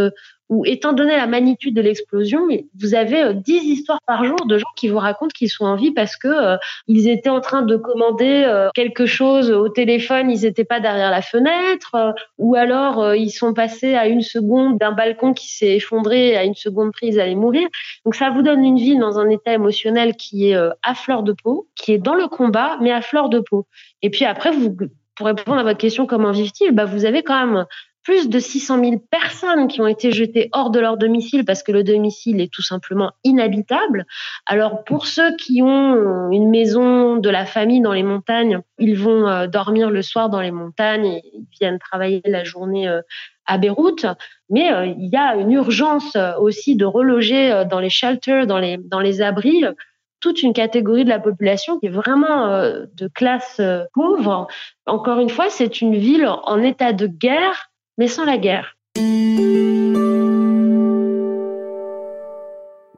où, 0.49 0.65
étant 0.65 0.93
donné 0.93 1.15
la 1.15 1.27
magnitude 1.27 1.75
de 1.75 1.81
l'explosion, 1.81 2.47
vous 2.79 2.95
avez 2.95 3.33
10 3.33 3.57
euh, 3.57 3.61
histoires 3.63 3.99
par 4.05 4.23
jour 4.23 4.45
de 4.45 4.57
gens 4.57 4.67
qui 4.75 4.87
vous 4.87 4.97
racontent 4.97 5.33
qu'ils 5.33 5.49
sont 5.49 5.65
en 5.65 5.75
vie 5.75 5.91
parce 5.91 6.15
que 6.15 6.27
euh, 6.27 6.57
ils 6.87 7.07
étaient 7.09 7.29
en 7.29 7.41
train 7.41 7.61
de 7.61 7.75
commander 7.75 8.45
euh, 8.47 8.69
quelque 8.73 9.05
chose 9.05 9.51
au 9.51 9.69
téléphone, 9.69 10.29
ils 10.31 10.41
n'étaient 10.41 10.63
pas 10.63 10.79
derrière 10.79 11.11
la 11.11 11.21
fenêtre, 11.21 12.15
ou 12.37 12.55
alors 12.55 13.15
ils 13.15 13.31
sont 13.31 13.53
passés 13.53 13.95
à 13.95 14.07
une 14.07 14.21
seconde 14.21 14.77
d'un 14.77 14.91
balcon 14.91 15.33
qui 15.33 15.49
s'est 15.49 15.75
effondré, 15.75 16.37
à 16.37 16.43
une 16.43 16.55
seconde 16.55 16.91
prise, 16.91 17.15
ils 17.15 17.19
allaient 17.19 17.35
mourir. 17.35 17.67
Donc 18.05 18.15
ça 18.15 18.29
vous 18.29 18.41
donne 18.41 18.63
une 18.63 18.77
ville 18.77 18.99
dans 18.99 19.19
un 19.19 19.29
état 19.29 19.53
émotionnel 19.53 20.15
qui 20.15 20.49
est 20.49 20.55
à 20.55 20.95
fleur 20.95 21.23
de 21.23 21.33
peau, 21.33 21.67
qui 21.75 21.93
est 21.93 21.97
dans 21.97 22.15
le 22.15 22.27
combat, 22.27 22.77
mais 22.81 22.91
à 22.91 23.01
fleur 23.01 23.29
de 23.29 23.39
peau. 23.39 23.65
Et 24.01 24.09
puis 24.09 24.25
après, 24.25 24.51
vous, 24.51 24.75
pour 25.17 25.25
répondre 25.25 25.57
à 25.57 25.63
votre 25.63 25.79
question, 25.79 26.05
comment 26.05 26.31
vivent-ils? 26.31 26.71
Bah, 26.71 26.85
Vous 26.85 27.05
avez 27.05 27.23
quand 27.23 27.45
même 27.45 27.65
plus 28.07 28.29
de 28.29 28.39
600 28.39 28.79
000 28.79 29.03
personnes 29.11 29.67
qui 29.67 29.81
ont 29.81 29.87
été 29.87 30.13
jetées 30.13 30.47
hors 30.53 30.69
de 30.69 30.79
leur 30.79 30.95
domicile 30.95 31.43
parce 31.43 31.61
que 31.61 31.73
le 31.73 31.83
domicile 31.83 32.39
est 32.39 32.49
tout 32.49 32.61
simplement 32.61 33.11
inhabitable. 33.25 34.05
Alors 34.45 34.85
pour 34.85 35.07
ceux 35.07 35.35
qui 35.35 35.61
ont 35.61 36.31
une 36.31 36.49
maison 36.49 37.17
de 37.17 37.29
la 37.29 37.45
famille 37.45 37.81
dans 37.81 37.91
les 37.91 38.03
montagnes, 38.03 38.61
ils 38.79 38.97
vont 38.97 39.27
euh, 39.27 39.47
dormir 39.47 39.89
le 39.89 40.01
soir 40.01 40.29
dans 40.29 40.39
les 40.39 40.51
montagnes 40.51 41.05
et 41.05 41.21
ils 41.33 41.47
viennent 41.59 41.79
travailler 41.79 42.21
la 42.23 42.45
journée 42.45 42.87
euh, 42.87 43.01
à 43.45 43.57
Beyrouth. 43.57 44.05
Mais 44.49 44.71
euh, 44.71 44.85
il 44.85 45.09
y 45.09 45.17
a 45.17 45.35
une 45.35 45.51
urgence 45.51 46.15
aussi 46.39 46.77
de 46.77 46.85
reloger 46.85 47.65
dans 47.69 47.81
les 47.81 47.89
shelters, 47.89 48.47
dans 48.47 48.57
les, 48.57 48.77
dans 48.77 49.01
les 49.01 49.21
abris, 49.21 49.65
toute 50.21 50.43
une 50.43 50.53
catégorie 50.53 51.03
de 51.03 51.09
la 51.09 51.19
population 51.19 51.77
qui 51.77 51.87
est 51.87 51.89
vraiment 51.89 52.47
de 52.47 53.07
classe 53.13 53.59
pauvre. 53.93 54.47
Encore 54.85 55.19
une 55.19 55.29
fois, 55.29 55.49
c'est 55.49 55.81
une 55.81 55.95
ville 55.95 56.25
en 56.25 56.63
état 56.63 56.93
de 56.93 57.07
guerre 57.07 57.69
mais 57.97 58.07
sans 58.07 58.25
la 58.25 58.37
guerre. 58.37 58.77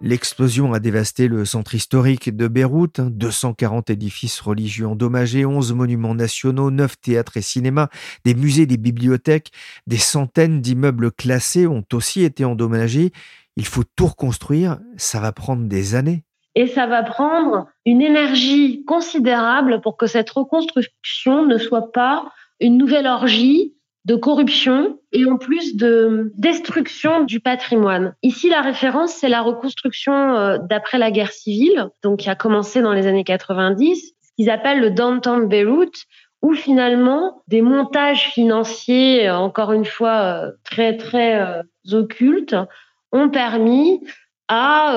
L'explosion 0.02 0.72
a 0.72 0.80
dévasté 0.80 1.28
le 1.28 1.44
centre 1.44 1.76
historique 1.76 2.36
de 2.36 2.48
Beyrouth, 2.48 3.02
240 3.02 3.90
édifices 3.90 4.40
religieux 4.40 4.88
endommagés, 4.88 5.46
11 5.46 5.74
monuments 5.74 6.16
nationaux, 6.16 6.72
9 6.72 7.02
théâtres 7.02 7.36
et 7.36 7.42
cinémas, 7.42 7.90
des 8.24 8.34
musées, 8.34 8.66
des 8.66 8.78
bibliothèques, 8.78 9.52
des 9.88 9.98
centaines 9.98 10.62
d'immeubles 10.62 11.12
classés 11.12 11.68
ont 11.68 11.84
aussi 11.92 12.24
été 12.24 12.46
endommagés. 12.46 13.12
Il 13.58 13.66
faut 13.66 13.84
tout 13.84 14.08
reconstruire, 14.08 14.80
ça 14.96 15.20
va 15.20 15.34
prendre 15.34 15.68
des 15.68 15.96
années. 15.96 16.24
Et 16.56 16.68
ça 16.68 16.88
va 16.88 17.04
prendre 17.04 17.68
une 17.86 18.02
énergie 18.02 18.86
considérable 18.86 19.82
pour 19.82 19.98
que 19.98 20.08
cette 20.08 20.30
reconstruction 20.30 21.46
ne 21.46 21.58
soit 21.58 21.92
pas 21.92 22.32
une 22.62 22.78
nouvelle 22.78 23.08
orgie 23.08 23.76
de 24.06 24.16
corruption 24.16 25.00
et 25.12 25.26
en 25.26 25.38
plus 25.38 25.76
de 25.76 26.32
destruction 26.36 27.24
du 27.24 27.40
patrimoine. 27.40 28.16
Ici, 28.24 28.50
la 28.50 28.62
référence, 28.62 29.14
c'est 29.14 29.30
la 29.30 29.42
reconstruction 29.42 30.36
euh, 30.36 30.58
d'après 30.58 30.98
la 30.98 31.12
guerre 31.12 31.32
civile, 31.32 31.90
donc 32.04 32.20
qui 32.20 32.30
a 32.30 32.36
commencé 32.36 32.82
dans 32.82 32.94
les 32.94 33.08
années 33.08 33.24
90, 33.24 34.16
ce 34.22 34.30
qu'ils 34.38 34.50
appellent 34.50 34.80
le 34.80 34.92
downtown 34.92 35.48
Beirut, 35.48 35.92
où 36.42 36.54
finalement 36.54 37.44
des 37.48 37.62
montages 37.62 38.30
financiers, 38.30 39.28
euh, 39.28 39.36
encore 39.36 39.74
une 39.74 39.86
fois 39.86 40.22
euh, 40.22 40.52
très 40.64 40.96
très 40.96 41.62
occultes, 41.92 42.56
ont 43.12 43.30
permis 43.30 44.02
à 44.48 44.94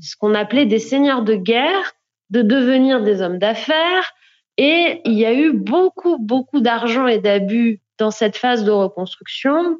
ce 0.00 0.16
qu'on 0.16 0.34
appelait 0.34 0.64
des 0.64 0.78
seigneurs 0.78 1.22
de 1.22 1.34
guerre 1.34 1.92
de 2.30 2.42
devenir 2.42 3.02
des 3.02 3.22
hommes 3.22 3.38
d'affaires. 3.38 4.12
Et 4.56 5.00
il 5.04 5.14
y 5.14 5.24
a 5.24 5.32
eu 5.32 5.52
beaucoup, 5.52 6.18
beaucoup 6.18 6.60
d'argent 6.60 7.06
et 7.06 7.18
d'abus 7.18 7.80
dans 7.98 8.10
cette 8.10 8.36
phase 8.36 8.64
de 8.64 8.70
reconstruction 8.70 9.78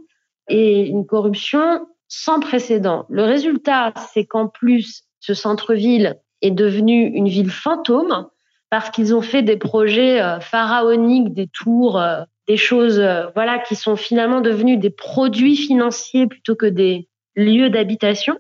et 0.49 0.87
une 0.87 1.07
corruption 1.07 1.87
sans 2.09 2.41
précédent. 2.41 3.07
Le 3.09 3.23
résultat, 3.23 3.93
c'est 4.13 4.25
qu'en 4.25 4.49
plus, 4.49 5.05
ce 5.21 5.35
centre-ville 5.35 6.17
est 6.43 6.51
devenu 6.51 7.07
une 7.07 7.29
ville 7.29 7.51
fantôme 7.51 8.29
parce 8.71 8.91
qu'ils 8.91 9.15
ont 9.15 9.23
fait 9.23 9.43
des 9.43 9.57
projets 9.57 10.21
euh, 10.21 10.41
pharaoniques, 10.41 11.33
des 11.33 11.49
tours, 11.49 12.01
euh, 12.01 12.23
des 12.47 12.57
choses 12.57 12.99
euh, 12.99 13.27
voilà 13.35 13.59
qui 13.59 13.77
sont 13.77 13.97
finalement 13.97 14.41
devenus 14.41 14.79
des 14.79 14.91
produits 14.91 15.57
financiers 15.57 16.27
plutôt 16.27 16.55
que 16.55 16.67
des 16.67 17.09
lieux 17.35 17.71
d'habitation. 17.71 18.39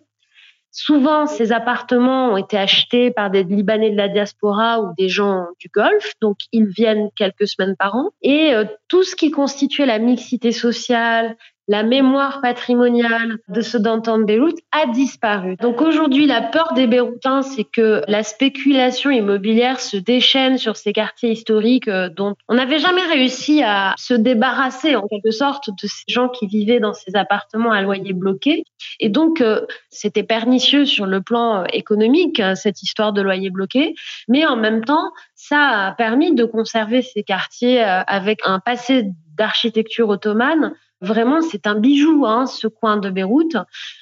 Souvent, 0.71 1.27
ces 1.27 1.53
appartements 1.53 2.33
ont 2.33 2.37
été 2.37 2.57
achetés 2.57 3.11
par 3.11 3.31
des 3.31 3.43
Libanais 3.43 3.91
de 3.91 3.97
la 3.97 4.09
diaspora 4.09 4.81
ou 4.81 4.93
des 4.99 5.09
gens 5.09 5.47
du 5.59 5.69
Golfe, 5.69 6.13
donc 6.21 6.37
ils 6.53 6.67
viennent 6.67 7.09
quelques 7.17 7.49
semaines 7.49 7.75
par 7.77 7.97
an. 7.97 8.11
Et 8.23 8.55
euh, 8.55 8.65
tout 8.89 9.03
ce 9.03 9.17
qui 9.17 9.31
constituait 9.31 9.87
la 9.87 9.99
mixité 9.99 10.53
sociale, 10.53 11.37
la 11.69 11.83
mémoire 11.83 12.41
patrimoniale 12.41 13.39
de 13.49 13.61
ce 13.61 13.77
d'entendre 13.77 14.25
Beyrouth 14.25 14.59
a 14.73 14.87
disparu. 14.87 15.57
Donc 15.57 15.83
aujourd'hui, 15.83 16.27
la 16.27 16.41
peur 16.41 16.73
des 16.73 16.87
Beyrouthins, 16.87 17.43
c'est 17.43 17.65
que 17.65 18.03
la 18.09 18.23
spéculation 18.23 19.11
immobilière 19.11 19.79
se 19.79 19.99
déchaîne 19.99 20.57
sur 20.57 20.77
ces 20.77 20.95
quartiers 20.95 21.31
historiques 21.31 21.89
euh, 21.89 22.09
dont 22.09 22.35
on 22.49 22.55
n'avait 22.55 22.79
jamais 22.79 23.03
réussi 23.03 23.63
à 23.63 23.95
se 23.99 24.15
débarrasser 24.15 24.97
en 24.97 25.07
quelque 25.07 25.31
sorte 25.31 25.69
de 25.71 25.87
ces 25.87 26.05
gens 26.09 26.31
qui 26.31 26.47
vivaient 26.47 26.81
dans 26.81 26.95
ces 26.95 27.15
appartements 27.15 27.71
à 27.71 27.83
loyer 27.83 28.15
bloqué. 28.15 28.65
Et 28.99 29.11
donc, 29.11 29.43
euh, 29.43 29.67
c'était 29.91 30.23
pernicieux 30.23 30.87
sur 30.87 31.05
le 31.05 31.21
plan 31.21 31.63
euh, 31.63 31.65
économique, 31.75 32.43
cette 32.55 32.83
histoire 32.83 33.13
de 33.13 33.21
loyer 33.21 33.51
bloqué, 33.51 33.95
mais 34.27 34.47
en 34.47 34.57
même 34.57 34.85
temps, 34.85 35.13
ça 35.35 35.89
a 35.89 35.93
permis 35.93 36.35
de 36.35 36.45
conserver 36.45 37.03
ces 37.03 37.23
quartiers 37.23 37.81
avec 37.81 38.41
un 38.45 38.59
passé 38.59 39.11
d'architecture 39.37 40.09
ottomane 40.09 40.75
Vraiment, 41.01 41.41
c'est 41.43 41.67
un 41.67 41.77
bijou, 41.77 42.27
hein, 42.27 42.47
ce 42.47 42.67
coin 42.67 42.97
de 42.97 43.09
Beyrouth. 43.09 43.57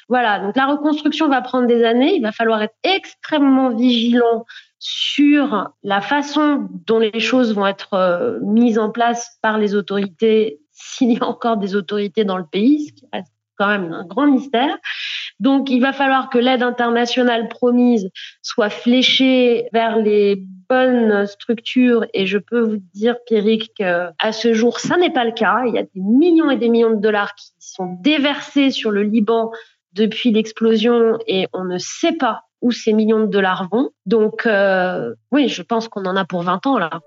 Voilà, 0.08 0.40
donc 0.40 0.56
la 0.56 0.66
reconstruction 0.66 1.28
va 1.28 1.42
prendre 1.42 1.66
des 1.66 1.84
années. 1.84 2.14
Il 2.14 2.22
va 2.22 2.32
falloir 2.32 2.62
être 2.62 2.74
extrêmement 2.82 3.70
vigilant 3.70 4.46
sur 4.78 5.70
la 5.82 6.00
façon 6.00 6.68
dont 6.86 6.98
les 6.98 7.20
choses 7.20 7.54
vont 7.54 7.66
être 7.66 7.94
euh, 7.94 8.38
mises 8.42 8.78
en 8.78 8.90
place 8.90 9.38
par 9.42 9.58
les 9.58 9.74
autorités, 9.74 10.60
s'il 10.72 11.12
y 11.12 11.18
a 11.18 11.24
encore 11.24 11.56
des 11.56 11.74
autorités 11.74 12.24
dans 12.24 12.38
le 12.38 12.46
pays, 12.46 12.86
ce 12.86 12.92
qui 12.92 13.06
reste 13.12 13.32
quand 13.56 13.68
même 13.68 13.92
un 13.92 14.04
grand 14.04 14.26
mystère. 14.26 14.76
Donc, 15.40 15.70
il 15.70 15.80
va 15.80 15.92
falloir 15.92 16.30
que 16.30 16.38
l'aide 16.38 16.62
internationale 16.62 17.48
promise 17.48 18.10
soit 18.42 18.70
fléchée 18.70 19.68
vers 19.72 19.98
les 19.98 20.42
bonnes 20.68 21.26
structures. 21.26 22.06
Et 22.14 22.26
je 22.26 22.38
peux 22.38 22.60
vous 22.60 22.78
dire, 22.94 23.16
Pierrick, 23.26 23.74
qu'à 23.74 24.32
ce 24.32 24.54
jour, 24.54 24.80
ça 24.80 24.96
n'est 24.96 25.12
pas 25.12 25.24
le 25.24 25.32
cas. 25.32 25.64
Il 25.66 25.74
y 25.74 25.78
a 25.78 25.82
des 25.82 26.00
millions 26.00 26.50
et 26.50 26.56
des 26.56 26.68
millions 26.68 26.90
de 26.90 27.00
dollars 27.00 27.34
qui 27.34 27.52
sont 27.58 27.96
déversés 28.00 28.70
sur 28.70 28.90
le 28.90 29.02
Liban 29.02 29.50
depuis 29.92 30.30
l'explosion 30.30 31.18
et 31.26 31.48
on 31.52 31.64
ne 31.64 31.78
sait 31.78 32.12
pas 32.12 32.42
où 32.62 32.70
ces 32.70 32.92
millions 32.92 33.20
de 33.20 33.26
dollars 33.26 33.68
vont. 33.70 33.90
Donc, 34.06 34.46
euh, 34.46 35.14
oui, 35.32 35.48
je 35.48 35.62
pense 35.62 35.88
qu'on 35.88 36.04
en 36.04 36.16
a 36.16 36.24
pour 36.24 36.42
20 36.42 36.66
ans 36.66 36.78
là. 36.78 37.00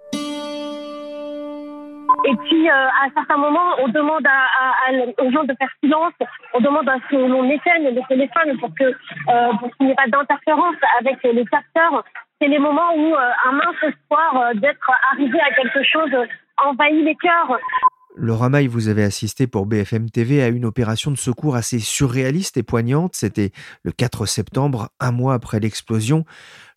Et 2.25 2.35
puis, 2.35 2.69
euh, 2.69 2.73
à 2.73 3.05
un 3.05 3.11
certain 3.13 3.37
moment, 3.37 3.75
on 3.79 3.87
demande 3.87 4.25
à, 4.27 5.23
aux 5.23 5.31
gens 5.31 5.43
de 5.43 5.53
faire 5.57 5.69
silence. 5.83 6.13
On 6.53 6.59
demande 6.59 6.87
à 6.89 6.95
ce 6.95 7.07
que 7.09 7.15
l'on 7.15 7.49
éteigne 7.49 7.89
les 7.89 8.03
téléphones 8.07 8.57
pour 8.59 8.69
que 8.75 8.83
euh, 8.83 9.53
pour 9.59 9.75
qu'il 9.75 9.87
n'y 9.87 9.91
ait 9.93 9.95
pas 9.95 10.07
d'interférence 10.07 10.75
avec 10.99 11.21
les 11.23 11.45
capteurs. 11.45 12.03
C'est 12.41 12.47
les 12.47 12.59
moments 12.59 12.93
où 12.95 13.15
euh, 13.15 13.31
un 13.45 13.51
mince 13.53 13.83
espoir 13.83 14.51
d'être 14.55 14.91
arrivé 15.11 15.39
à 15.39 15.51
quelque 15.53 15.83
chose 15.83 16.11
envahit 16.57 17.05
les 17.05 17.15
cœurs. 17.15 17.59
Laura 18.21 18.49
Maille, 18.49 18.67
vous 18.67 18.89
avez 18.89 19.03
assisté 19.03 19.47
pour 19.47 19.65
BFM 19.65 20.09
TV 20.09 20.43
à 20.43 20.49
une 20.49 20.65
opération 20.65 21.09
de 21.09 21.17
secours 21.17 21.55
assez 21.55 21.79
surréaliste 21.79 22.57
et 22.57 22.63
poignante. 22.63 23.15
C'était 23.15 23.51
le 23.83 23.93
4 23.93 24.25
septembre, 24.25 24.89
un 24.99 25.11
mois 25.11 25.33
après 25.33 25.61
l'explosion. 25.61 26.25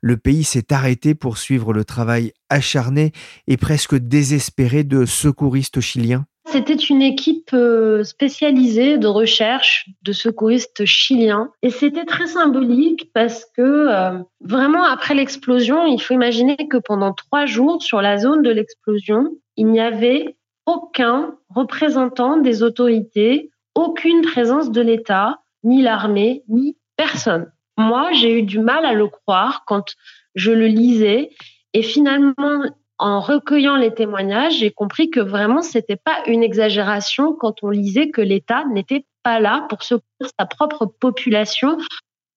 Le 0.00 0.16
pays 0.16 0.44
s'est 0.44 0.72
arrêté 0.72 1.16
pour 1.16 1.38
suivre 1.38 1.72
le 1.72 1.84
travail 1.84 2.32
acharné 2.48 3.10
et 3.48 3.56
presque 3.56 3.96
désespéré 3.96 4.84
de 4.84 5.04
secouristes 5.04 5.80
chiliens. 5.80 6.26
C'était 6.46 6.74
une 6.74 7.02
équipe 7.02 7.50
euh, 7.54 8.04
spécialisée 8.04 8.98
de 8.98 9.08
recherche 9.08 9.88
de 10.02 10.12
secouristes 10.12 10.84
chiliens 10.84 11.50
et 11.62 11.70
c'était 11.70 12.04
très 12.04 12.28
symbolique 12.28 13.10
parce 13.14 13.46
que 13.56 13.62
euh, 13.62 14.18
vraiment 14.40 14.84
après 14.84 15.14
l'explosion, 15.14 15.86
il 15.86 16.00
faut 16.00 16.14
imaginer 16.14 16.56
que 16.70 16.76
pendant 16.76 17.12
trois 17.12 17.46
jours 17.46 17.82
sur 17.82 18.00
la 18.00 18.18
zone 18.18 18.42
de 18.42 18.50
l'explosion, 18.50 19.30
il 19.56 19.66
n'y 19.66 19.80
avait 19.80 20.36
aucun 20.66 21.36
représentant 21.48 22.36
des 22.36 22.62
autorités, 22.62 23.50
aucune 23.74 24.22
présence 24.22 24.70
de 24.70 24.80
l'État, 24.80 25.40
ni 25.64 25.82
l'armée, 25.82 26.42
ni 26.48 26.76
personne. 26.96 27.50
Moi, 27.76 28.12
j'ai 28.12 28.38
eu 28.38 28.42
du 28.42 28.58
mal 28.58 28.84
à 28.84 28.92
le 28.92 29.08
croire 29.08 29.64
quand 29.66 29.94
je 30.34 30.52
le 30.52 30.66
lisais 30.66 31.30
et 31.72 31.82
finalement, 31.82 32.64
en 32.98 33.20
recueillant 33.20 33.76
les 33.76 33.92
témoignages, 33.92 34.58
j'ai 34.58 34.70
compris 34.70 35.10
que 35.10 35.20
vraiment, 35.20 35.62
c'était 35.62 35.96
pas 35.96 36.22
une 36.26 36.42
exagération 36.42 37.32
quand 37.32 37.62
on 37.62 37.70
lisait 37.70 38.10
que 38.10 38.20
l'État 38.20 38.64
n'était 38.66 39.06
pas 39.22 39.40
là 39.40 39.66
pour 39.68 39.82
secourir 39.82 40.30
sa 40.38 40.46
propre 40.46 40.86
population 40.86 41.78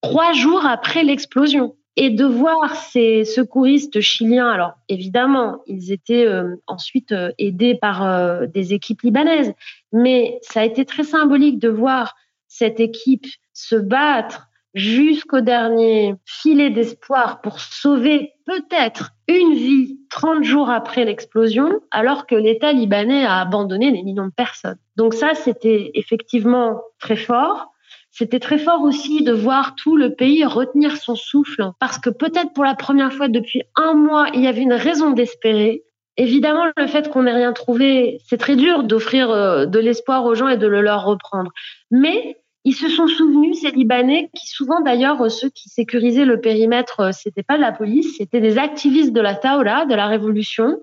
trois 0.02 0.32
jours 0.32 0.64
après 0.66 1.04
l'explosion. 1.04 1.76
Et 1.98 2.10
de 2.10 2.26
voir 2.26 2.76
ces 2.76 3.24
secouristes 3.24 4.00
chiliens, 4.00 4.50
alors 4.50 4.74
évidemment, 4.88 5.62
ils 5.66 5.92
étaient 5.92 6.26
euh, 6.26 6.56
ensuite 6.66 7.12
euh, 7.12 7.32
aidés 7.38 7.74
par 7.74 8.04
euh, 8.04 8.46
des 8.46 8.74
équipes 8.74 9.00
libanaises, 9.00 9.54
mais 9.92 10.38
ça 10.42 10.60
a 10.60 10.64
été 10.64 10.84
très 10.84 11.04
symbolique 11.04 11.58
de 11.58 11.70
voir 11.70 12.14
cette 12.48 12.80
équipe 12.80 13.26
se 13.54 13.76
battre 13.76 14.48
jusqu'au 14.74 15.40
dernier 15.40 16.14
filet 16.26 16.68
d'espoir 16.68 17.40
pour 17.40 17.60
sauver 17.60 18.32
peut-être 18.44 19.12
une 19.26 19.54
vie 19.54 19.98
30 20.10 20.44
jours 20.44 20.68
après 20.68 21.06
l'explosion, 21.06 21.80
alors 21.90 22.26
que 22.26 22.34
l'État 22.34 22.72
libanais 22.72 23.24
a 23.24 23.40
abandonné 23.40 23.90
des 23.90 24.02
millions 24.02 24.26
de 24.26 24.32
personnes. 24.32 24.78
Donc 24.96 25.14
ça, 25.14 25.34
c'était 25.34 25.90
effectivement 25.94 26.82
très 26.98 27.16
fort. 27.16 27.72
C'était 28.18 28.40
très 28.40 28.56
fort 28.56 28.80
aussi 28.80 29.22
de 29.22 29.32
voir 29.32 29.74
tout 29.74 29.94
le 29.94 30.14
pays 30.14 30.42
retenir 30.46 30.96
son 30.96 31.16
souffle, 31.16 31.72
parce 31.78 31.98
que 31.98 32.08
peut-être 32.08 32.54
pour 32.54 32.64
la 32.64 32.74
première 32.74 33.12
fois 33.12 33.28
depuis 33.28 33.60
un 33.76 33.92
mois, 33.92 34.28
il 34.32 34.40
y 34.40 34.46
avait 34.46 34.62
une 34.62 34.72
raison 34.72 35.10
d'espérer. 35.10 35.82
Évidemment, 36.16 36.64
le 36.78 36.86
fait 36.86 37.10
qu'on 37.10 37.24
n'ait 37.24 37.34
rien 37.34 37.52
trouvé, 37.52 38.18
c'est 38.26 38.38
très 38.38 38.56
dur 38.56 38.84
d'offrir 38.84 39.30
euh, 39.30 39.66
de 39.66 39.78
l'espoir 39.78 40.24
aux 40.24 40.34
gens 40.34 40.48
et 40.48 40.56
de 40.56 40.66
le 40.66 40.80
leur 40.80 41.04
reprendre. 41.04 41.52
Mais 41.90 42.38
ils 42.64 42.72
se 42.72 42.88
sont 42.88 43.06
souvenus, 43.06 43.60
ces 43.60 43.70
Libanais, 43.70 44.30
qui 44.34 44.46
souvent 44.46 44.80
d'ailleurs, 44.80 45.30
ceux 45.30 45.50
qui 45.50 45.68
sécurisaient 45.68 46.24
le 46.24 46.40
périmètre, 46.40 47.00
euh, 47.00 47.10
c'était 47.12 47.42
pas 47.42 47.58
la 47.58 47.70
police, 47.70 48.16
c'était 48.16 48.40
des 48.40 48.56
activistes 48.56 49.12
de 49.12 49.20
la 49.20 49.34
Taola, 49.34 49.84
de 49.84 49.94
la 49.94 50.06
révolution, 50.06 50.78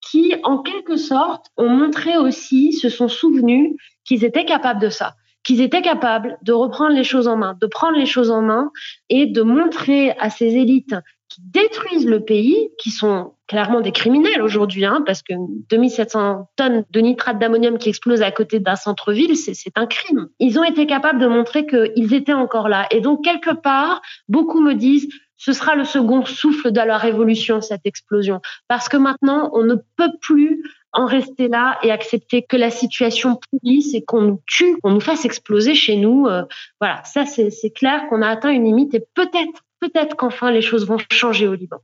qui, 0.00 0.36
en 0.42 0.56
quelque 0.56 0.96
sorte, 0.96 1.48
ont 1.58 1.68
montré 1.68 2.16
aussi, 2.16 2.72
se 2.72 2.88
sont 2.88 3.08
souvenus 3.08 3.74
qu'ils 4.06 4.24
étaient 4.24 4.46
capables 4.46 4.80
de 4.80 4.88
ça 4.88 5.16
qu'ils 5.48 5.62
étaient 5.62 5.80
capables 5.80 6.36
de 6.42 6.52
reprendre 6.52 6.94
les 6.94 7.04
choses 7.04 7.26
en 7.26 7.38
main, 7.38 7.56
de 7.58 7.66
prendre 7.66 7.96
les 7.96 8.04
choses 8.04 8.30
en 8.30 8.42
main 8.42 8.70
et 9.08 9.24
de 9.24 9.40
montrer 9.40 10.10
à 10.18 10.28
ces 10.28 10.56
élites 10.56 10.94
qui 11.30 11.40
détruisent 11.42 12.06
le 12.06 12.22
pays, 12.22 12.68
qui 12.76 12.90
sont 12.90 13.32
clairement 13.46 13.80
des 13.80 13.92
criminels 13.92 14.42
aujourd'hui, 14.42 14.84
hein, 14.84 15.02
parce 15.06 15.22
que 15.22 15.32
2700 15.70 16.50
tonnes 16.56 16.84
de 16.90 17.00
nitrate 17.00 17.38
d'ammonium 17.38 17.78
qui 17.78 17.88
explosent 17.88 18.20
à 18.20 18.30
côté 18.30 18.60
d'un 18.60 18.76
centre-ville, 18.76 19.36
c'est 19.36 19.72
un 19.76 19.86
crime. 19.86 20.28
Ils 20.38 20.58
ont 20.58 20.64
été 20.64 20.84
capables 20.84 21.18
de 21.18 21.26
montrer 21.26 21.64
qu'ils 21.66 22.12
étaient 22.12 22.34
encore 22.34 22.68
là. 22.68 22.86
Et 22.90 23.00
donc, 23.00 23.24
quelque 23.24 23.54
part, 23.54 24.02
beaucoup 24.28 24.60
me 24.60 24.74
disent, 24.74 25.08
ce 25.38 25.54
sera 25.54 25.76
le 25.76 25.84
second 25.84 26.26
souffle 26.26 26.72
de 26.72 26.80
la 26.80 26.98
révolution, 26.98 27.62
cette 27.62 27.86
explosion. 27.86 28.42
Parce 28.66 28.90
que 28.90 28.98
maintenant, 28.98 29.50
on 29.54 29.62
ne 29.62 29.76
peut 29.96 30.12
plus 30.20 30.62
en 30.98 31.06
rester 31.06 31.46
là 31.46 31.78
et 31.84 31.92
accepter 31.92 32.42
que 32.42 32.56
la 32.56 32.72
situation 32.72 33.38
pourrisse 33.50 33.94
et 33.94 34.02
qu'on 34.02 34.22
nous 34.22 34.42
tue, 34.46 34.76
qu'on 34.82 34.90
nous 34.90 35.00
fasse 35.00 35.24
exploser 35.24 35.76
chez 35.76 35.96
nous. 35.96 36.26
Euh, 36.26 36.42
voilà, 36.80 37.04
ça 37.04 37.24
c'est 37.24 37.70
clair 37.70 38.08
qu'on 38.08 38.20
a 38.20 38.28
atteint 38.28 38.50
une 38.50 38.64
limite 38.64 38.94
et 38.94 39.06
peut-être, 39.14 39.64
peut-être 39.78 40.16
qu'enfin 40.16 40.50
les 40.50 40.60
choses 40.60 40.88
vont 40.88 40.98
changer 41.12 41.46
au 41.46 41.54
Liban. 41.54 41.76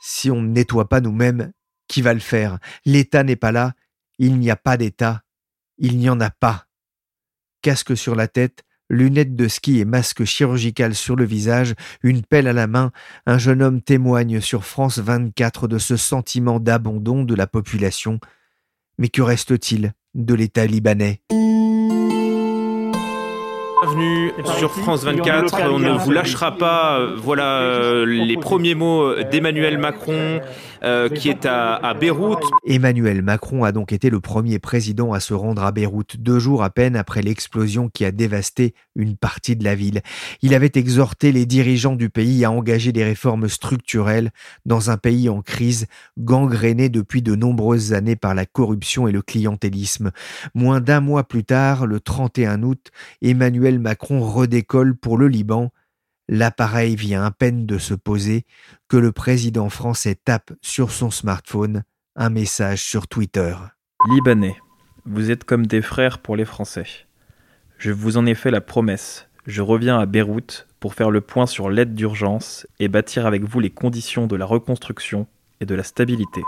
Si 0.00 0.28
on 0.28 0.42
ne 0.42 0.48
nettoie 0.48 0.88
pas 0.88 1.00
nous-mêmes, 1.00 1.52
qui 1.86 2.02
va 2.02 2.14
le 2.14 2.20
faire? 2.20 2.58
L'État 2.84 3.22
n'est 3.22 3.36
pas 3.36 3.52
là, 3.52 3.74
il 4.18 4.40
n'y 4.40 4.50
a 4.50 4.56
pas 4.56 4.76
d'État, 4.76 5.20
il 5.78 5.98
n'y 5.98 6.10
en 6.10 6.20
a 6.20 6.30
pas. 6.30 6.64
Casque 7.62 7.96
sur 7.96 8.16
la 8.16 8.26
tête, 8.26 8.64
lunettes 8.90 9.36
de 9.36 9.48
ski 9.48 9.80
et 9.80 9.84
masque 9.84 10.24
chirurgical 10.24 10.94
sur 10.94 11.16
le 11.16 11.24
visage, 11.24 11.74
une 12.02 12.22
pelle 12.22 12.48
à 12.48 12.52
la 12.52 12.66
main, 12.66 12.92
un 13.26 13.38
jeune 13.38 13.62
homme 13.62 13.80
témoigne 13.80 14.40
sur 14.40 14.64
France 14.64 14.98
24 14.98 15.68
de 15.68 15.78
ce 15.78 15.96
sentiment 15.96 16.60
d'abandon 16.60 17.24
de 17.24 17.34
la 17.34 17.46
population. 17.46 18.20
Mais 18.98 19.08
que 19.08 19.22
reste-t-il 19.22 19.92
de 20.14 20.34
l'État 20.34 20.66
libanais? 20.66 21.20
Bienvenue 23.94 24.32
sur 24.58 24.74
France 24.74 25.04
24. 25.04 25.70
On 25.70 25.78
ne 25.78 25.92
vous 25.92 26.10
lâchera 26.10 26.56
pas. 26.56 27.14
Voilà 27.16 27.60
euh, 27.60 28.04
les 28.04 28.36
premiers 28.36 28.74
mots 28.74 29.14
d'Emmanuel 29.22 29.78
Macron 29.78 30.40
euh, 30.84 31.08
qui 31.08 31.30
est 31.30 31.46
à, 31.46 31.76
à, 31.76 31.94
Beyrouth. 31.94 32.42
Emmanuel 32.66 33.22
Macron 33.22 33.64
a 33.64 33.72
donc 33.72 33.92
été 33.92 34.10
le 34.10 34.20
premier 34.20 34.58
président 34.58 35.14
à 35.14 35.20
se 35.20 35.32
rendre 35.32 35.64
à 35.64 35.72
Beyrouth 35.72 36.16
deux 36.18 36.38
jours 36.38 36.62
à 36.62 36.68
peine 36.68 36.94
après 36.94 37.22
l'explosion 37.22 37.88
qui 37.88 38.04
a 38.04 38.10
dévasté 38.10 38.74
une 38.94 39.16
partie 39.16 39.56
de 39.56 39.64
la 39.64 39.74
ville. 39.74 40.02
Il 40.42 40.54
avait 40.54 40.72
exhorté 40.74 41.32
les 41.32 41.46
dirigeants 41.46 41.96
du 41.96 42.10
pays 42.10 42.44
à 42.44 42.50
engager 42.50 42.92
des 42.92 43.02
réformes 43.02 43.48
structurelles 43.48 44.30
dans 44.66 44.90
un 44.90 44.98
pays 44.98 45.30
en 45.30 45.40
crise, 45.40 45.86
gangréné 46.18 46.90
depuis 46.90 47.22
de 47.22 47.34
nombreuses 47.34 47.94
années 47.94 48.16
par 48.16 48.34
la 48.34 48.44
corruption 48.44 49.08
et 49.08 49.12
le 49.12 49.22
clientélisme. 49.22 50.10
Moins 50.54 50.80
d'un 50.80 51.00
mois 51.00 51.24
plus 51.24 51.44
tard, 51.44 51.86
le 51.86 51.98
31 51.98 52.62
août, 52.62 52.90
Emmanuel 53.22 53.78
Macron 53.84 54.22
redécolle 54.22 54.96
pour 54.96 55.18
le 55.18 55.28
Liban 55.28 55.70
L'appareil 56.26 56.96
vient 56.96 57.22
à 57.22 57.30
peine 57.30 57.66
de 57.66 57.76
se 57.76 57.92
poser 57.92 58.46
que 58.88 58.96
le 58.96 59.12
président 59.12 59.68
français 59.68 60.14
tape 60.14 60.54
sur 60.62 60.90
son 60.90 61.10
smartphone 61.10 61.82
un 62.16 62.30
message 62.30 62.82
sur 62.82 63.06
Twitter. 63.08 63.54
Libanais, 64.10 64.56
vous 65.04 65.30
êtes 65.30 65.44
comme 65.44 65.66
des 65.66 65.82
frères 65.82 66.20
pour 66.20 66.34
les 66.34 66.46
Français. 66.46 66.86
Je 67.76 67.92
vous 67.92 68.16
en 68.16 68.24
ai 68.24 68.34
fait 68.34 68.50
la 68.50 68.62
promesse. 68.62 69.28
Je 69.46 69.60
reviens 69.60 69.98
à 69.98 70.06
Beyrouth 70.06 70.66
pour 70.80 70.94
faire 70.94 71.10
le 71.10 71.20
point 71.20 71.44
sur 71.44 71.68
l'aide 71.68 71.94
d'urgence 71.94 72.66
et 72.80 72.88
bâtir 72.88 73.26
avec 73.26 73.44
vous 73.44 73.60
les 73.60 73.68
conditions 73.68 74.26
de 74.26 74.36
la 74.36 74.46
reconstruction 74.46 75.26
et 75.60 75.66
de 75.66 75.74
la 75.74 75.82
stabilité. 75.82 76.40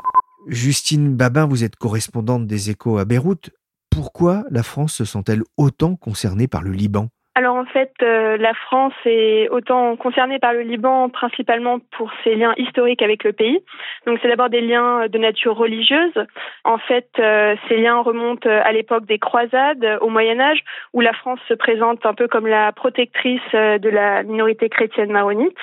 Justine 0.46 1.14
Babin, 1.14 1.44
vous 1.44 1.64
êtes 1.64 1.77
correspondante 1.77 2.46
des 2.46 2.70
échos 2.70 2.96
à 2.96 3.05
Beyrouth. 3.05 3.51
Pourquoi 3.90 4.44
la 4.51 4.62
France 4.62 4.94
se 4.94 5.05
sent-elle 5.05 5.42
autant 5.59 5.96
concernée 5.96 6.49
par 6.49 6.62
le 6.62 6.72
Liban? 6.72 7.11
Alors 7.37 7.57
en 7.57 7.66
fait, 7.66 7.92
euh, 8.01 8.38
la 8.38 8.55
France 8.55 8.94
est 9.05 9.51
autant 9.51 9.94
concernée 9.96 10.38
par 10.38 10.55
le 10.55 10.62
Liban 10.62 11.11
principalement 11.11 11.81
pour 11.90 12.11
ses 12.25 12.35
liens 12.35 12.55
historiques 12.57 13.03
avec 13.03 13.25
le 13.25 13.35
pays. 13.35 13.61
Donc 14.07 14.18
c'est 14.22 14.29
d'abord 14.29 14.49
des 14.49 14.62
liens 14.62 15.07
de 15.07 15.18
nature 15.18 15.55
religieuse. 15.55 16.14
En 16.64 16.79
fait, 16.79 17.11
euh, 17.18 17.55
ces 17.68 17.77
liens 17.77 18.01
remontent 18.01 18.49
à 18.49 18.72
l'époque 18.72 19.05
des 19.05 19.18
croisades 19.18 19.99
au 20.01 20.09
Moyen 20.09 20.40
Âge, 20.40 20.61
où 20.94 21.03
la 21.03 21.12
France 21.12 21.38
se 21.46 21.53
présente 21.53 22.07
un 22.07 22.14
peu 22.14 22.27
comme 22.27 22.46
la 22.46 22.72
protectrice 22.72 23.42
euh, 23.53 23.77
de 23.77 23.90
la 23.90 24.22
minorité 24.22 24.70
chrétienne 24.70 25.12
maronite. 25.12 25.59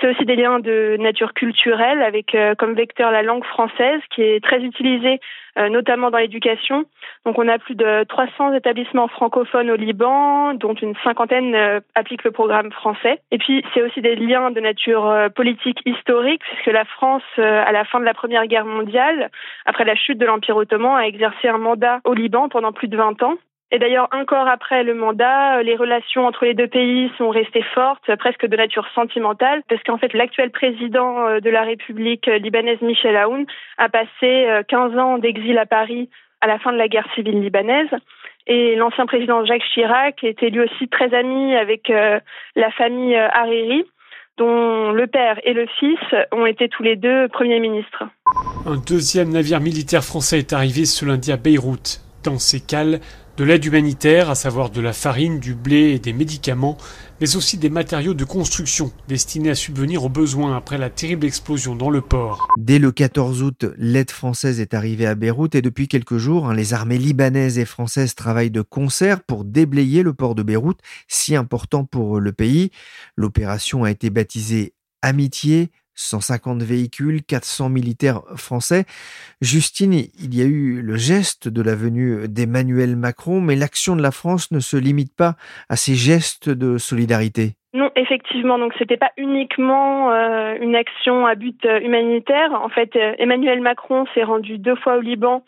C'est 0.00 0.10
aussi 0.10 0.24
des 0.24 0.34
liens 0.34 0.58
de 0.58 0.96
nature 0.98 1.34
culturelle 1.34 2.02
avec 2.02 2.34
euh, 2.34 2.54
comme 2.56 2.74
vecteur 2.74 3.12
la 3.12 3.22
langue 3.22 3.44
française 3.44 4.00
qui 4.14 4.22
est 4.22 4.42
très 4.42 4.60
utilisée 4.60 5.20
euh, 5.56 5.68
notamment 5.68 6.10
dans 6.10 6.18
l'éducation. 6.18 6.84
Donc 7.24 7.38
on 7.38 7.46
a 7.46 7.58
plus 7.58 7.76
de 7.76 8.02
300 8.04 8.54
établissements 8.54 9.06
francophones 9.06 9.70
au 9.70 9.76
Liban 9.76 10.54
dont 10.54 10.74
une 10.74 10.94
cinquantaine 11.04 11.54
euh, 11.54 11.80
appliquent 11.94 12.24
le 12.24 12.32
programme 12.32 12.72
français. 12.72 13.20
Et 13.30 13.38
puis 13.38 13.64
c'est 13.72 13.82
aussi 13.82 14.00
des 14.00 14.16
liens 14.16 14.50
de 14.50 14.60
nature 14.60 15.14
politique 15.36 15.80
historique 15.86 16.42
puisque 16.42 16.74
la 16.74 16.84
France 16.84 17.22
à 17.36 17.70
la 17.70 17.84
fin 17.84 18.00
de 18.00 18.04
la 18.04 18.14
Première 18.14 18.46
Guerre 18.46 18.66
mondiale 18.66 19.30
après 19.64 19.84
la 19.84 19.94
chute 19.94 20.18
de 20.18 20.26
l'Empire 20.26 20.56
ottoman 20.56 20.96
a 20.96 21.06
exercé 21.06 21.48
un 21.48 21.58
mandat 21.58 22.00
au 22.04 22.14
Liban 22.14 22.48
pendant 22.48 22.72
plus 22.72 22.88
de 22.88 22.96
20 22.96 23.22
ans. 23.22 23.36
Et 23.70 23.78
d'ailleurs, 23.78 24.08
encore 24.12 24.46
après 24.46 24.84
le 24.84 24.94
mandat, 24.94 25.62
les 25.62 25.74
relations 25.74 26.26
entre 26.26 26.44
les 26.44 26.54
deux 26.54 26.68
pays 26.68 27.10
sont 27.18 27.30
restées 27.30 27.64
fortes, 27.74 28.14
presque 28.16 28.46
de 28.46 28.56
nature 28.56 28.86
sentimentale, 28.94 29.62
parce 29.68 29.82
qu'en 29.82 29.98
fait, 29.98 30.12
l'actuel 30.12 30.50
président 30.50 31.26
euh, 31.26 31.40
de 31.40 31.50
la 31.50 31.62
République 31.62 32.26
libanaise, 32.26 32.80
Michel 32.82 33.16
Aoun, 33.16 33.46
a 33.78 33.88
passé 33.88 34.46
15 34.68 34.92
euh, 34.94 34.98
ans 34.98 35.18
d'exil 35.18 35.58
à 35.58 35.66
Paris 35.66 36.08
à 36.40 36.46
la 36.46 36.58
fin 36.58 36.72
de 36.72 36.78
la 36.78 36.88
guerre 36.88 37.08
civile 37.14 37.40
libanaise. 37.40 37.88
Et 38.46 38.76
l'ancien 38.76 39.06
président 39.06 39.44
Jacques 39.46 39.64
Chirac 39.72 40.22
était 40.22 40.50
lui 40.50 40.60
aussi 40.60 40.88
très 40.88 41.14
ami 41.14 41.56
avec 41.56 41.88
euh, 41.88 42.20
la 42.54 42.70
famille 42.70 43.16
Hariri, 43.16 43.84
dont 44.36 44.92
le 44.92 45.06
père 45.06 45.40
et 45.44 45.54
le 45.54 45.66
fils 45.80 45.98
ont 46.32 46.44
été 46.44 46.68
tous 46.68 46.82
les 46.82 46.96
deux 46.96 47.28
premiers 47.28 47.60
ministres. 47.60 48.04
Un 48.66 48.76
deuxième 48.76 49.30
navire 49.30 49.60
militaire 49.60 50.04
français 50.04 50.38
est 50.38 50.52
arrivé 50.52 50.84
ce 50.84 51.06
lundi 51.06 51.32
à 51.32 51.38
Beyrouth. 51.38 52.02
Dans 52.24 52.38
ces 52.38 52.60
cales, 52.60 53.00
de 53.36 53.44
l'aide 53.44 53.64
humanitaire, 53.64 54.30
à 54.30 54.34
savoir 54.34 54.70
de 54.70 54.80
la 54.80 54.92
farine, 54.92 55.40
du 55.40 55.54
blé 55.54 55.90
et 55.90 55.98
des 55.98 56.12
médicaments, 56.12 56.78
mais 57.20 57.36
aussi 57.36 57.58
des 57.58 57.70
matériaux 57.70 58.14
de 58.14 58.24
construction 58.24 58.92
destinés 59.08 59.50
à 59.50 59.54
subvenir 59.54 60.04
aux 60.04 60.08
besoins 60.08 60.56
après 60.56 60.78
la 60.78 60.90
terrible 60.90 61.26
explosion 61.26 61.74
dans 61.74 61.90
le 61.90 62.00
port. 62.00 62.48
Dès 62.58 62.78
le 62.78 62.92
14 62.92 63.42
août, 63.42 63.66
l'aide 63.76 64.10
française 64.10 64.60
est 64.60 64.74
arrivée 64.74 65.06
à 65.06 65.14
Beyrouth 65.14 65.54
et 65.54 65.62
depuis 65.62 65.88
quelques 65.88 66.18
jours, 66.18 66.48
hein, 66.48 66.54
les 66.54 66.74
armées 66.74 66.98
libanaises 66.98 67.58
et 67.58 67.64
françaises 67.64 68.14
travaillent 68.14 68.50
de 68.50 68.62
concert 68.62 69.22
pour 69.22 69.44
déblayer 69.44 70.02
le 70.02 70.14
port 70.14 70.34
de 70.34 70.42
Beyrouth, 70.42 70.78
si 71.08 71.34
important 71.34 71.84
pour 71.84 72.20
le 72.20 72.32
pays. 72.32 72.70
L'opération 73.16 73.84
a 73.84 73.90
été 73.90 74.10
baptisée 74.10 74.74
Amitié, 75.02 75.70
150 75.94 76.62
véhicules, 76.62 77.22
400 77.22 77.68
militaires 77.68 78.22
français. 78.36 78.84
Justine, 79.40 79.92
il 79.92 80.34
y 80.34 80.42
a 80.42 80.44
eu 80.44 80.82
le 80.82 80.96
geste 80.96 81.48
de 81.48 81.62
la 81.62 81.74
venue 81.74 82.28
d'Emmanuel 82.28 82.96
Macron, 82.96 83.40
mais 83.40 83.56
l'action 83.56 83.96
de 83.96 84.02
la 84.02 84.10
France 84.10 84.50
ne 84.50 84.60
se 84.60 84.76
limite 84.76 85.14
pas 85.14 85.36
à 85.68 85.76
ces 85.76 85.94
gestes 85.94 86.48
de 86.48 86.78
solidarité. 86.78 87.54
Non, 87.74 87.90
effectivement. 87.96 88.56
Donc, 88.56 88.72
c'était 88.78 88.96
pas 88.96 89.10
uniquement 89.16 90.12
euh, 90.12 90.54
une 90.60 90.76
action 90.76 91.26
à 91.26 91.34
but 91.34 91.66
euh, 91.66 91.80
humanitaire. 91.80 92.52
En 92.52 92.68
fait, 92.68 92.94
euh, 92.94 93.14
Emmanuel 93.18 93.60
Macron 93.60 94.06
s'est 94.14 94.22
rendu 94.22 94.58
deux 94.58 94.76
fois 94.76 94.96
au 94.96 95.00
Liban 95.00 95.44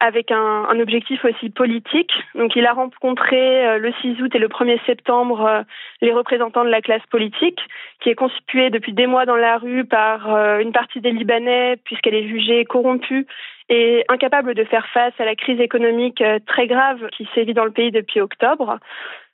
avec 0.00 0.30
un, 0.30 0.80
objectif 0.80 1.24
aussi 1.24 1.50
politique. 1.50 2.10
Donc, 2.34 2.56
il 2.56 2.66
a 2.66 2.72
rencontré 2.72 3.78
le 3.78 3.92
6 4.00 4.22
août 4.22 4.34
et 4.34 4.38
le 4.38 4.48
1er 4.48 4.78
septembre 4.86 5.64
les 6.00 6.12
représentants 6.12 6.64
de 6.64 6.70
la 6.70 6.80
classe 6.80 7.04
politique, 7.10 7.60
qui 8.00 8.08
est 8.08 8.14
constituée 8.14 8.70
depuis 8.70 8.92
des 8.92 9.06
mois 9.06 9.26
dans 9.26 9.36
la 9.36 9.58
rue 9.58 9.84
par 9.84 10.28
une 10.58 10.72
partie 10.72 11.00
des 11.00 11.12
Libanais, 11.12 11.76
puisqu'elle 11.84 12.14
est 12.14 12.28
jugée 12.28 12.64
corrompue 12.64 13.26
et 13.68 14.04
incapable 14.08 14.54
de 14.54 14.64
faire 14.64 14.86
face 14.88 15.14
à 15.18 15.24
la 15.24 15.36
crise 15.36 15.60
économique 15.60 16.22
très 16.46 16.66
grave 16.66 17.06
qui 17.16 17.28
sévit 17.34 17.54
dans 17.54 17.64
le 17.64 17.70
pays 17.70 17.90
depuis 17.90 18.20
octobre. 18.20 18.78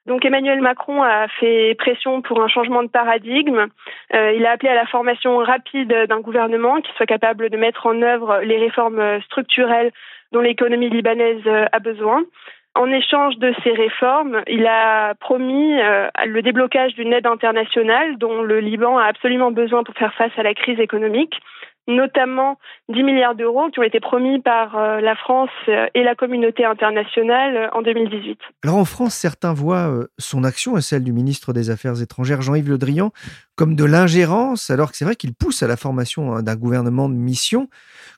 Donc 0.07 0.25
Emmanuel 0.25 0.61
Macron 0.61 1.03
a 1.03 1.27
fait 1.29 1.75
pression 1.79 2.23
pour 2.23 2.41
un 2.41 2.49
changement 2.49 2.83
de 2.83 2.89
paradigme. 2.89 3.67
Euh, 4.15 4.33
il 4.33 4.47
a 4.47 4.53
appelé 4.53 4.71
à 4.71 4.75
la 4.75 4.87
formation 4.87 5.39
rapide 5.39 6.07
d'un 6.09 6.21
gouvernement 6.21 6.81
qui 6.81 6.93
soit 6.97 7.07
capable 7.07 7.51
de 7.51 7.57
mettre 7.57 7.87
en 7.87 8.01
œuvre 8.03 8.41
les 8.43 8.59
réformes 8.59 9.21
structurelles 9.23 9.93
dont 10.33 10.41
l'économie 10.41 10.91
libanaise 10.91 11.47
a 11.47 11.79
besoin. 11.81 12.23
En 12.77 12.93
échange 12.93 13.39
de 13.39 13.55
ces 13.65 13.73
réformes, 13.73 14.43
il 14.47 14.67
a 14.67 15.15
promis 15.15 15.81
euh, 15.81 16.09
le 16.27 16.43
déblocage 16.43 16.95
d'une 16.95 17.15
aide 17.15 17.27
internationale 17.27 18.19
dont 18.19 18.43
le 18.43 18.61
Liban 18.61 18.99
a 18.99 19.05
absolument 19.05 19.51
besoin 19.51 19.83
pour 19.83 19.95
faire 19.95 20.13
face 20.13 20.33
à 20.37 20.43
la 20.43 20.53
crise 20.53 20.79
économique 20.79 21.41
notamment 21.87 22.59
10 22.89 23.03
milliards 23.03 23.35
d'euros 23.35 23.71
qui 23.71 23.79
ont 23.79 23.85
été 23.85 24.01
promis 24.01 24.41
par 24.41 24.77
euh, 24.77 25.01
la 25.01 25.15
France 25.15 25.51
euh, 25.69 25.87
et 25.95 26.03
la 26.03 26.15
communauté 26.15 26.65
internationale 26.65 27.57
euh, 27.57 27.69
en 27.73 27.83
2018. 27.83 28.39
Alors 28.65 28.77
en 28.77 28.85
France, 28.85 29.15
certains 29.15 29.53
voient 29.53 29.91
son 30.19 30.45
action 30.45 30.77
et 30.77 30.81
celle 30.81 31.05
du 31.05 31.13
ministre 31.13 31.53
des 31.53 31.71
Affaires 31.71 32.01
étrangères 32.03 32.43
Jean-Yves 32.43 32.69
Le 32.69 32.79
Drian 32.79 33.11
comme 33.57 33.75
de 33.75 33.85
l'ingérence, 33.85 34.69
alors 34.69 34.91
que 34.91 34.99
c'est 34.99 35.07
vrai 35.07 35.17
qu'il 35.17 35.35
pousse 35.35 35.63
à 35.63 35.67
la 35.67 35.79
formation 35.79 36.35
hein, 36.35 36.43
d'un 36.43 36.57
gouvernement 36.57 37.09
de 37.09 37.15
mission. 37.15 37.69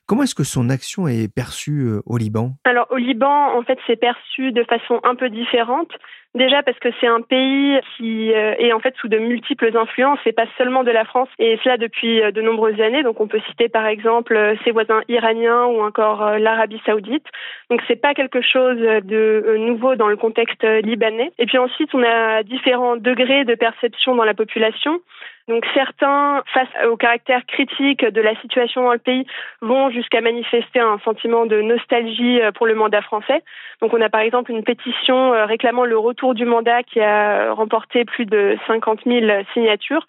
Comment 0.05 0.23
est-ce 0.23 0.35
que 0.35 0.43
son 0.43 0.69
action 0.69 1.07
est 1.07 1.33
perçue 1.33 1.87
au 2.05 2.17
Liban? 2.17 2.55
Alors 2.65 2.87
au 2.89 2.97
Liban, 2.97 3.57
en 3.57 3.63
fait, 3.63 3.79
c'est 3.87 3.95
perçu 3.95 4.51
de 4.51 4.63
façon 4.65 4.99
un 5.03 5.15
peu 5.15 5.29
différente. 5.29 5.89
Déjà 6.35 6.61
parce 6.61 6.77
que 6.77 6.89
c'est 7.01 7.07
un 7.07 7.21
pays 7.21 7.79
qui 7.97 8.31
euh, 8.31 8.53
est 8.59 8.71
en 8.71 8.79
fait 8.79 8.93
sous 8.97 9.07
de 9.07 9.17
multiples 9.17 9.75
influences 9.75 10.19
et 10.27 10.31
pas 10.31 10.45
seulement 10.59 10.83
de 10.83 10.91
la 10.91 11.03
France 11.03 11.29
et 11.39 11.57
cela 11.63 11.77
depuis 11.77 12.21
euh, 12.21 12.29
de 12.29 12.41
nombreuses 12.41 12.79
années. 12.79 13.01
Donc 13.01 13.19
on 13.19 13.27
peut 13.27 13.41
citer 13.49 13.67
par 13.67 13.87
exemple 13.87 14.35
euh, 14.35 14.55
ses 14.63 14.69
voisins 14.69 15.01
iraniens 15.07 15.65
ou 15.65 15.81
encore 15.81 16.37
l'Arabie 16.37 16.81
Saoudite. 16.85 17.25
Donc 17.71 17.81
c'est 17.87 17.99
pas 17.99 18.13
quelque 18.13 18.41
chose 18.41 18.77
de 18.77 19.55
nouveau 19.57 19.95
dans 19.95 20.07
le 20.07 20.17
contexte 20.17 20.63
libanais. 20.63 21.31
Et 21.39 21.47
puis 21.47 21.57
ensuite 21.57 21.95
on 21.95 22.03
a 22.03 22.43
différents 22.43 22.95
degrés 22.95 23.43
de 23.43 23.55
perception 23.55 24.15
dans 24.15 24.23
la 24.23 24.35
population. 24.35 25.01
Donc 25.49 25.65
certains, 25.73 26.43
face 26.53 26.69
au 26.87 26.95
caractère 26.95 27.43
critique 27.47 28.05
de 28.05 28.21
la 28.21 28.39
situation 28.39 28.83
dans 28.83 28.93
le 28.93 28.99
pays, 28.99 29.25
vont 29.61 29.89
jusqu'à 29.89 30.21
manifester 30.21 30.79
un 30.79 30.99
sentiment 30.99 31.47
de 31.47 31.59
nostalgie 31.61 32.39
euh, 32.39 32.51
pour 32.51 32.67
le 32.67 32.75
mandat 32.75 33.01
français. 33.01 33.41
Donc 33.81 33.91
on 33.95 33.99
a 33.99 34.09
par 34.09 34.21
exemple 34.21 34.51
une 34.51 34.63
pétition 34.63 35.33
euh, 35.33 35.45
réclamant 35.45 35.85
le 35.85 35.97
retour 35.97 36.35
du 36.35 36.45
mandat 36.45 36.83
qui 36.83 36.99
a 36.99 37.51
remporté 37.51 38.05
plus 38.05 38.27
de 38.27 38.59
50 38.67 38.99
000 39.07 39.25
signatures. 39.53 40.05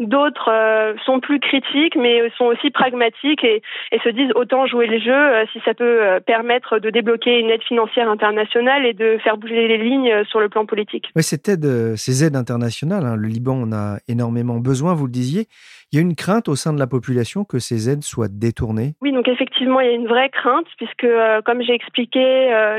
D'autres 0.00 0.50
euh, 0.50 0.94
sont 1.04 1.20
plus 1.20 1.40
critiques, 1.40 1.94
mais 1.94 2.22
sont 2.38 2.46
aussi 2.46 2.70
pragmatiques 2.70 3.44
et, 3.44 3.62
se 4.02 4.08
disent 4.08 4.32
autant 4.34 4.66
jouer 4.66 4.86
le 4.86 4.98
jeu 4.98 5.12
euh, 5.12 5.44
si 5.52 5.60
ça 5.62 5.74
peut 5.74 6.02
euh, 6.02 6.20
permettre 6.20 6.78
de 6.78 6.88
débloquer 6.88 7.38
une 7.38 7.50
aide 7.50 7.62
financière 7.62 8.08
internationale 8.08 8.86
et 8.86 8.94
de 8.94 9.18
faire 9.22 9.36
bouger 9.36 9.68
les 9.68 9.76
lignes 9.76 10.24
sur 10.24 10.40
le 10.40 10.48
plan 10.48 10.64
politique. 10.64 11.10
Oui, 11.14 11.22
cette 11.22 11.50
aide, 11.50 11.96
ces 11.96 12.24
aides 12.24 12.34
internationales, 12.34 13.04
hein, 13.04 13.14
le 13.14 13.28
Liban 13.28 13.60
en 13.60 13.72
a 13.72 13.98
énormément 14.08 14.56
besoin, 14.56 14.94
vous 14.94 15.04
le 15.04 15.12
disiez. 15.12 15.48
Il 15.92 15.96
y 15.96 15.98
a 15.98 16.02
une 16.02 16.14
crainte 16.14 16.48
au 16.48 16.54
sein 16.54 16.72
de 16.72 16.78
la 16.78 16.86
population 16.86 17.44
que 17.44 17.58
ces 17.58 17.90
aides 17.90 18.02
soient 18.02 18.28
détournées? 18.30 18.94
Oui, 19.02 19.12
donc 19.12 19.28
effectivement, 19.28 19.80
il 19.80 19.86
y 19.86 19.90
a 19.90 19.94
une 19.94 20.06
vraie 20.06 20.30
crainte, 20.30 20.66
puisque, 20.78 21.06
comme 21.44 21.62
j'ai 21.62 21.74
expliqué, 21.74 22.20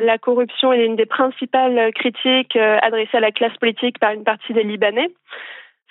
la 0.02 0.18
corruption 0.18 0.72
est 0.72 0.86
une 0.86 0.96
des 0.96 1.06
principales 1.06 1.92
critiques 1.94 2.56
adressées 2.56 3.18
à 3.18 3.20
la 3.20 3.32
classe 3.32 3.56
politique 3.58 4.00
par 4.00 4.14
une 4.14 4.24
partie 4.24 4.54
des 4.54 4.64
Libanais. 4.64 5.10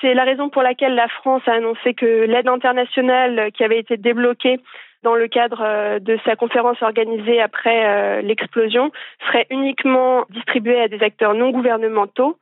C'est 0.01 0.15
la 0.15 0.25
raison 0.25 0.49
pour 0.49 0.63
laquelle 0.63 0.95
la 0.95 1.09
France 1.09 1.43
a 1.47 1.53
annoncé 1.53 1.95
que 1.95 2.25
l'aide 2.25 2.49
internationale 2.49 3.51
qui 3.53 3.65
avait 3.65 3.79
été 3.79 3.97
débloquée 3.97 4.59
dans 5.03 5.15
le 5.15 5.29
cadre 5.29 5.63
euh, 5.63 5.99
de 5.99 6.19
sa 6.25 6.37
conférence 6.37 6.81
organisée 6.83 7.41
après 7.41 7.87
euh, 7.87 8.23
l'explosion 8.23 8.93
serait 9.27 9.47
uniquement 9.51 10.25
distribuée 10.31 10.81
à 10.81 10.89
des 10.89 11.03
acteurs 11.03 11.35
non 11.35 11.51
gouvernementaux. 11.51 12.37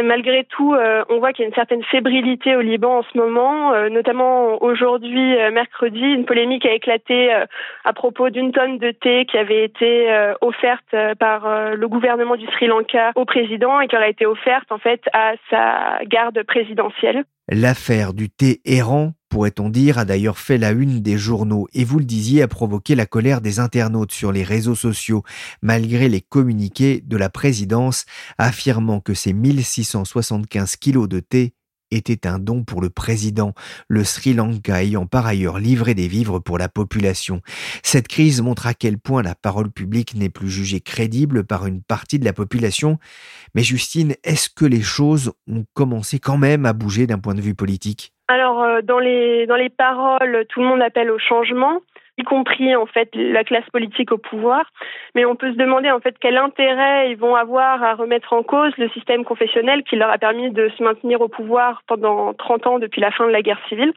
Malgré 0.00 0.44
tout, 0.44 0.74
euh, 0.74 1.04
on 1.08 1.18
voit 1.18 1.32
qu'il 1.32 1.42
y 1.42 1.46
a 1.46 1.48
une 1.48 1.54
certaine 1.54 1.82
fébrilité 1.84 2.56
au 2.56 2.60
Liban 2.60 2.98
en 2.98 3.02
ce 3.02 3.16
moment, 3.16 3.72
notamment 3.90 4.62
aujourd'hui, 4.62 5.36
mercredi, 5.52 6.00
une 6.00 6.24
polémique 6.24 6.64
a 6.66 6.72
éclaté 6.72 7.30
à 7.84 7.92
propos 7.92 8.30
d'une 8.30 8.52
tonne 8.52 8.78
de 8.78 8.90
thé 8.90 9.26
qui 9.26 9.36
avait 9.36 9.64
été 9.64 10.08
offerte 10.40 10.94
par 11.18 11.74
le 11.74 11.88
gouvernement 11.88 12.36
du 12.36 12.46
Sri 12.46 12.66
Lanka 12.66 13.12
au 13.14 13.24
président 13.24 13.80
et 13.80 13.88
qui 13.88 13.96
aurait 13.96 14.10
été 14.10 14.26
offerte 14.26 14.70
en 14.72 14.78
fait 14.78 15.02
à 15.12 15.34
sa 15.50 16.04
garde 16.06 16.42
présidentielle. 16.44 17.24
L'affaire 17.48 18.14
du 18.14 18.30
thé 18.30 18.60
errant, 18.64 19.14
pourrait-on 19.28 19.68
dire, 19.68 19.98
a 19.98 20.04
d'ailleurs 20.04 20.38
fait 20.38 20.58
la 20.58 20.70
une 20.70 21.00
des 21.00 21.18
journaux 21.18 21.66
et 21.72 21.84
vous 21.84 21.98
le 21.98 22.04
disiez, 22.04 22.42
a 22.42 22.48
provoqué 22.48 22.94
la 22.94 23.06
colère 23.06 23.40
des 23.40 23.58
internautes 23.58 24.12
sur 24.12 24.30
les 24.30 24.44
réseaux 24.44 24.74
sociaux, 24.74 25.24
malgré 25.60 26.08
les 26.08 26.20
communiqués 26.20 27.02
de 27.04 27.16
la 27.16 27.30
présidence 27.30 28.04
affirmant 28.38 29.00
que 29.00 29.14
ces 29.14 29.32
1675 29.32 30.76
kilos 30.76 31.08
de 31.08 31.20
thé 31.20 31.54
était 31.92 32.26
un 32.26 32.38
don 32.38 32.64
pour 32.64 32.80
le 32.80 32.90
président, 32.90 33.54
le 33.88 34.04
Sri 34.04 34.34
Lanka 34.34 34.82
ayant 34.82 35.06
par 35.06 35.26
ailleurs 35.26 35.58
livré 35.58 35.94
des 35.94 36.08
vivres 36.08 36.38
pour 36.38 36.58
la 36.58 36.68
population. 36.68 37.40
Cette 37.82 38.08
crise 38.08 38.42
montre 38.42 38.66
à 38.66 38.74
quel 38.74 38.98
point 38.98 39.22
la 39.22 39.34
parole 39.34 39.70
publique 39.70 40.14
n'est 40.14 40.28
plus 40.28 40.48
jugée 40.48 40.80
crédible 40.80 41.44
par 41.44 41.66
une 41.66 41.82
partie 41.82 42.18
de 42.18 42.24
la 42.24 42.32
population. 42.32 42.98
Mais 43.54 43.62
Justine, 43.62 44.14
est-ce 44.24 44.48
que 44.48 44.64
les 44.64 44.82
choses 44.82 45.32
ont 45.48 45.64
commencé 45.74 46.18
quand 46.18 46.38
même 46.38 46.66
à 46.66 46.72
bouger 46.72 47.06
d'un 47.06 47.18
point 47.18 47.34
de 47.34 47.40
vue 47.40 47.54
politique? 47.54 48.12
Alors, 48.28 48.62
euh, 48.62 48.80
dans 48.82 48.98
les, 48.98 49.46
dans 49.46 49.56
les 49.56 49.68
paroles, 49.68 50.46
tout 50.48 50.60
le 50.60 50.66
monde 50.66 50.82
appelle 50.82 51.10
au 51.10 51.18
changement 51.18 51.80
y 52.18 52.24
compris 52.24 52.74
en 52.76 52.86
fait 52.86 53.08
la 53.14 53.44
classe 53.44 53.68
politique 53.72 54.12
au 54.12 54.18
pouvoir. 54.18 54.64
Mais 55.14 55.24
on 55.24 55.36
peut 55.36 55.52
se 55.52 55.56
demander 55.56 55.90
en 55.90 56.00
fait 56.00 56.16
quel 56.20 56.36
intérêt 56.36 57.10
ils 57.10 57.16
vont 57.16 57.34
avoir 57.34 57.82
à 57.82 57.94
remettre 57.94 58.32
en 58.32 58.42
cause 58.42 58.72
le 58.78 58.88
système 58.90 59.24
confessionnel 59.24 59.82
qui 59.84 59.96
leur 59.96 60.10
a 60.10 60.18
permis 60.18 60.50
de 60.50 60.70
se 60.76 60.82
maintenir 60.82 61.20
au 61.20 61.28
pouvoir 61.28 61.82
pendant 61.86 62.34
30 62.34 62.66
ans 62.66 62.78
depuis 62.78 63.00
la 63.00 63.10
fin 63.10 63.26
de 63.26 63.32
la 63.32 63.42
guerre 63.42 63.60
civile. 63.68 63.92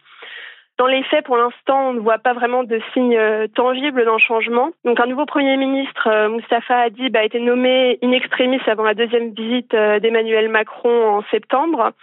Dans 0.78 0.88
les 0.88 1.04
faits, 1.04 1.26
pour 1.26 1.38
l'instant, 1.38 1.90
on 1.90 1.94
ne 1.94 2.00
voit 2.00 2.18
pas 2.18 2.34
vraiment 2.34 2.66
de 2.66 2.82
signes 2.94 3.16
euh, 3.16 3.48
tangibles 3.48 4.04
d'un 4.04 4.18
changement. 4.18 4.72
Donc, 4.84 5.00
un 5.00 5.06
nouveau 5.06 5.26
Premier 5.26 5.56
ministre, 5.56 6.08
euh, 6.08 6.28
Moustapha 6.28 6.78
Hadib, 6.80 7.16
a 7.16 7.24
été 7.24 7.40
nommé 7.40 7.98
in 8.04 8.12
extremis 8.12 8.60
avant 8.68 8.84
la 8.84 8.94
deuxième 8.94 9.34
visite 9.34 9.74
euh, 9.74 10.00
d'Emmanuel 10.00 10.50
Macron 10.50 11.08
en 11.08 11.24
septembre. 11.32 11.94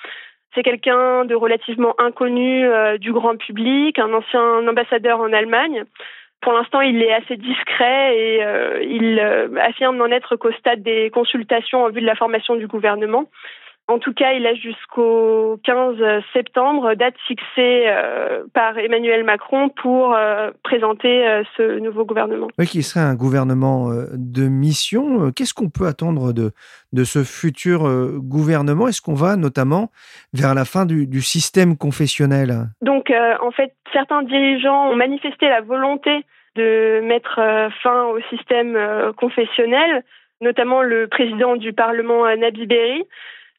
C'est 0.55 0.63
quelqu'un 0.63 1.25
de 1.25 1.35
relativement 1.35 1.95
inconnu 1.99 2.67
euh, 2.67 2.99
du 2.99 3.13
grand 3.13 3.37
public, 3.37 3.99
un 3.99 4.13
ancien 4.13 4.67
ambassadeur 4.69 5.21
en 5.21 5.33
Allemagne. 5.33 5.85
Pour 6.43 6.53
l'instant, 6.53 6.81
il 6.81 7.01
est 7.03 7.13
assez 7.13 7.37
discret 7.37 8.19
et 8.19 8.45
euh, 8.45 8.83
il 8.83 9.19
euh, 9.19 9.49
affirme 9.61 9.97
n'en 9.97 10.11
être 10.11 10.37
qu'au 10.37 10.53
stade 10.53 10.83
des 10.83 11.09
consultations 11.11 11.85
en 11.85 11.91
vue 11.91 12.01
de 12.01 12.07
la 12.07 12.17
formation 12.17 12.57
du 12.57 12.67
gouvernement. 12.67 13.29
En 13.89 13.99
tout 13.99 14.15
cas, 14.15 14.33
il 14.33 14.47
a 14.47 14.55
jusqu'au 14.55 15.59
15 15.65 15.97
septembre, 16.33 16.95
date 16.95 17.17
fixée 17.27 17.85
euh, 17.89 18.45
par 18.55 18.79
Emmanuel 18.79 19.25
Macron 19.25 19.71
pour 19.71 20.15
euh, 20.15 20.53
présenter 20.63 21.27
euh, 21.27 21.43
ce 21.57 21.81
nouveau 21.81 22.05
gouvernement. 22.05 22.47
Oui, 22.59 22.67
qui 22.67 22.85
serait 22.85 23.05
un 23.05 23.17
gouvernement 23.17 23.91
de 24.13 24.49
mission. 24.49 25.33
Qu'est-ce 25.33 25.53
qu'on 25.53 25.69
peut 25.69 25.87
attendre 25.87 26.33
de, 26.33 26.53
de 26.93 27.05
ce 27.05 27.25
futur 27.25 27.83
gouvernement? 28.19 28.87
Est-ce 28.87 29.03
qu'on 29.03 29.15
va 29.15 29.35
notamment 29.35 29.91
vers 30.33 30.55
la 30.55 30.65
fin 30.65 30.87
du, 30.87 31.09
du 31.09 31.21
système 31.21 31.77
confessionnel? 31.77 32.69
Donc, 32.83 33.13
en 33.41 33.51
fait, 33.51 33.75
certains 33.93 34.23
dirigeants 34.23 34.91
ont 34.91 34.97
manifesté 34.97 35.49
la 35.49 35.61
volonté 35.61 36.25
de 36.55 37.01
mettre 37.01 37.41
fin 37.83 38.05
au 38.05 38.21
système 38.31 38.79
confessionnel, 39.17 40.05
notamment 40.41 40.83
le 40.83 41.09
président 41.09 41.57
du 41.57 41.73
Parlement, 41.73 42.25
Nabi 42.37 42.67
Berri. 42.67 43.05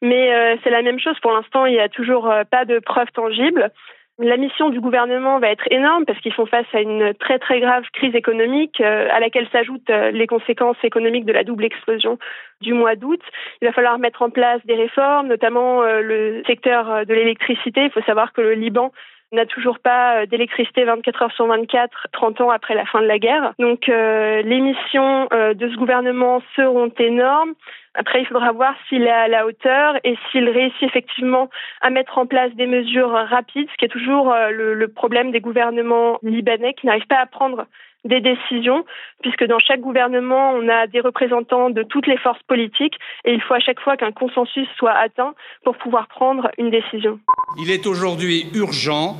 Mais 0.04 0.34
euh, 0.34 0.56
c'est 0.62 0.70
la 0.70 0.82
même 0.82 1.00
chose. 1.00 1.18
Pour 1.20 1.32
l'instant, 1.32 1.64
il 1.64 1.72
n'y 1.72 1.80
a 1.80 1.88
toujours 1.88 2.30
euh, 2.30 2.44
pas 2.44 2.66
de 2.66 2.78
preuves 2.78 3.10
tangibles. 3.14 3.70
La 4.18 4.36
mission 4.36 4.68
du 4.68 4.78
gouvernement 4.78 5.38
va 5.38 5.48
être 5.48 5.66
énorme 5.70 6.04
parce 6.04 6.20
qu'ils 6.20 6.34
font 6.34 6.44
face 6.44 6.66
à 6.74 6.80
une 6.80 7.14
très 7.14 7.38
très 7.38 7.58
grave 7.58 7.84
crise 7.94 8.14
économique 8.14 8.82
euh, 8.82 9.08
à 9.10 9.18
laquelle 9.18 9.48
s'ajoutent 9.50 9.88
les 9.88 10.26
conséquences 10.26 10.76
économiques 10.84 11.24
de 11.24 11.32
la 11.32 11.42
double 11.42 11.64
explosion 11.64 12.18
du 12.60 12.74
mois 12.74 12.96
d'août. 12.96 13.20
Il 13.62 13.66
va 13.66 13.72
falloir 13.72 13.98
mettre 13.98 14.20
en 14.20 14.28
place 14.28 14.60
des 14.66 14.74
réformes, 14.74 15.28
notamment 15.28 15.82
le 15.82 16.42
secteur 16.46 17.06
de 17.06 17.14
l'électricité. 17.14 17.84
Il 17.84 17.90
faut 17.90 18.02
savoir 18.02 18.32
que 18.34 18.42
le 18.42 18.52
Liban 18.52 18.92
n'a 19.34 19.46
toujours 19.46 19.78
pas 19.78 20.26
d'électricité 20.26 20.84
24 20.84 21.22
heures 21.22 21.32
sur 21.32 21.46
24, 21.46 22.08
30 22.12 22.40
ans 22.40 22.50
après 22.50 22.74
la 22.74 22.86
fin 22.86 23.00
de 23.00 23.06
la 23.06 23.18
guerre. 23.18 23.52
Donc 23.58 23.86
les 23.86 24.60
missions 24.60 25.28
de 25.30 25.68
ce 25.68 25.76
gouvernement 25.76 26.42
seront 26.56 26.90
énormes. 26.98 27.54
Après, 27.94 28.22
il 28.22 28.26
faudra 28.26 28.50
voir 28.50 28.74
s'il 28.88 29.02
est 29.02 29.10
à 29.10 29.28
la 29.28 29.46
hauteur 29.46 29.94
et 30.02 30.16
s'il 30.30 30.48
réussit 30.48 30.82
effectivement 30.82 31.48
à 31.80 31.90
mettre 31.90 32.18
en 32.18 32.26
place 32.26 32.52
des 32.54 32.66
mesures 32.66 33.10
rapides, 33.10 33.68
ce 33.70 33.76
qui 33.76 33.84
est 33.84 33.88
toujours 33.88 34.32
euh, 34.32 34.50
le 34.50 34.88
problème 34.88 35.30
des 35.30 35.40
gouvernements 35.40 36.18
libanais 36.22 36.74
qui 36.74 36.86
n'arrivent 36.86 37.06
pas 37.06 37.20
à 37.20 37.26
prendre 37.26 37.66
des 38.04 38.20
décisions, 38.20 38.84
puisque 39.22 39.44
dans 39.44 39.58
chaque 39.58 39.80
gouvernement, 39.80 40.52
on 40.52 40.68
a 40.68 40.86
des 40.86 41.00
représentants 41.00 41.70
de 41.70 41.82
toutes 41.82 42.06
les 42.06 42.18
forces 42.18 42.42
politiques 42.46 42.94
et 43.24 43.32
il 43.32 43.40
faut 43.40 43.54
à 43.54 43.60
chaque 43.60 43.80
fois 43.80 43.96
qu'un 43.96 44.12
consensus 44.12 44.68
soit 44.76 44.92
atteint 44.92 45.34
pour 45.64 45.76
pouvoir 45.76 46.08
prendre 46.08 46.50
une 46.58 46.70
décision. 46.70 47.18
Il 47.60 47.70
est 47.70 47.86
aujourd'hui 47.86 48.46
urgent 48.54 49.16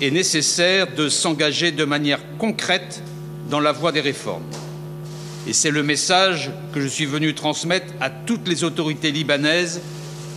et 0.00 0.10
nécessaire 0.10 0.86
de 0.94 1.08
s'engager 1.08 1.72
de 1.72 1.84
manière 1.84 2.20
concrète 2.38 3.02
dans 3.50 3.60
la 3.60 3.72
voie 3.72 3.92
des 3.92 4.00
réformes. 4.00 4.48
Et 5.46 5.52
c'est 5.52 5.70
le 5.70 5.82
message 5.82 6.50
que 6.74 6.80
je 6.80 6.86
suis 6.86 7.06
venu 7.06 7.34
transmettre 7.34 7.92
à 8.00 8.10
toutes 8.10 8.46
les 8.46 8.64
autorités 8.64 9.10
libanaises 9.10 9.82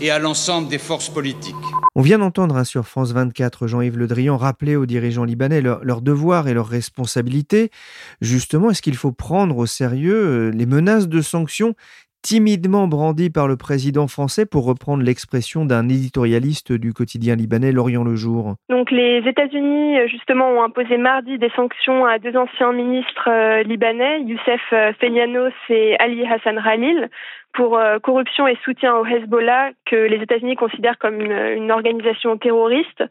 et 0.01 0.09
à 0.09 0.19
l'ensemble 0.19 0.69
des 0.69 0.79
forces 0.79 1.09
politiques. 1.09 1.55
On 1.95 2.01
vient 2.01 2.17
d'entendre 2.17 2.57
hein, 2.57 2.63
sur 2.63 2.87
France 2.87 3.11
24 3.11 3.67
Jean-Yves 3.67 3.99
Le 3.99 4.07
Drian 4.07 4.35
rappeler 4.35 4.75
aux 4.75 4.87
dirigeants 4.87 5.25
libanais 5.25 5.61
leurs 5.61 5.85
leur 5.85 6.01
devoirs 6.01 6.47
et 6.47 6.55
leurs 6.55 6.67
responsabilités. 6.67 7.69
Justement, 8.19 8.71
est-ce 8.71 8.81
qu'il 8.81 8.95
faut 8.95 9.11
prendre 9.11 9.55
au 9.57 9.67
sérieux 9.67 10.15
euh, 10.15 10.49
les 10.49 10.65
menaces 10.65 11.07
de 11.07 11.21
sanctions 11.21 11.75
timidement 12.23 12.87
brandies 12.87 13.29
par 13.29 13.47
le 13.47 13.57
président 13.57 14.07
français, 14.07 14.45
pour 14.45 14.65
reprendre 14.65 15.03
l'expression 15.03 15.65
d'un 15.65 15.89
éditorialiste 15.89 16.71
du 16.71 16.93
quotidien 16.93 17.35
libanais 17.35 17.71
L'Orient 17.71 18.03
le 18.03 18.15
Jour 18.15 18.55
Donc 18.69 18.89
les 18.89 19.21
États-Unis, 19.27 19.99
euh, 19.99 20.07
justement, 20.07 20.49
ont 20.49 20.63
imposé 20.63 20.97
mardi 20.97 21.37
des 21.37 21.51
sanctions 21.55 22.05
à 22.05 22.17
deux 22.17 22.35
anciens 22.35 22.73
ministres 22.73 23.29
euh, 23.29 23.63
libanais, 23.63 24.21
Youssef 24.21 24.61
Felianos 24.99 25.53
et 25.69 25.95
Ali 25.99 26.25
Hassan 26.25 26.59
Khalil, 26.63 27.09
pour 27.53 27.77
euh, 27.77 27.99
corruption 27.99 28.47
et 28.47 28.57
soutien 28.65 28.95
au 28.95 29.05
Hezbollah 29.05 29.71
que 29.85 29.95
les 29.95 30.17
États-Unis 30.17 30.55
considèrent 30.55 30.97
comme 30.97 31.21
une, 31.21 31.71
organisation 31.71 32.37
terroriste. 32.37 33.03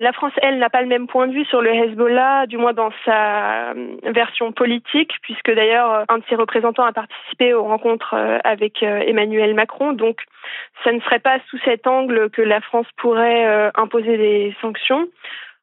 La 0.00 0.12
France, 0.12 0.32
elle, 0.42 0.58
n'a 0.58 0.70
pas 0.70 0.80
le 0.80 0.88
même 0.88 1.06
point 1.06 1.28
de 1.28 1.32
vue 1.32 1.44
sur 1.44 1.60
le 1.60 1.72
Hezbollah, 1.72 2.46
du 2.46 2.56
moins 2.56 2.72
dans 2.72 2.90
sa 3.04 3.70
euh, 3.70 3.96
version 4.06 4.50
politique, 4.50 5.12
puisque 5.22 5.50
d'ailleurs 5.50 6.04
un 6.08 6.18
de 6.18 6.24
ses 6.28 6.36
représentants 6.36 6.84
a 6.84 6.92
participé 6.92 7.54
aux 7.54 7.64
rencontres 7.64 8.14
euh, 8.14 8.38
avec 8.42 8.82
Emmanuel 8.82 9.54
Macron. 9.54 9.92
Donc, 9.92 10.22
ça 10.84 10.92
ne 10.92 11.00
serait 11.00 11.18
pas 11.20 11.38
sous 11.50 11.58
cet 11.64 11.86
angle 11.86 12.30
que 12.30 12.42
la 12.42 12.60
France 12.60 12.86
pourrait 12.96 13.70
imposer 13.76 14.16
des 14.16 14.56
sanctions. 14.60 15.06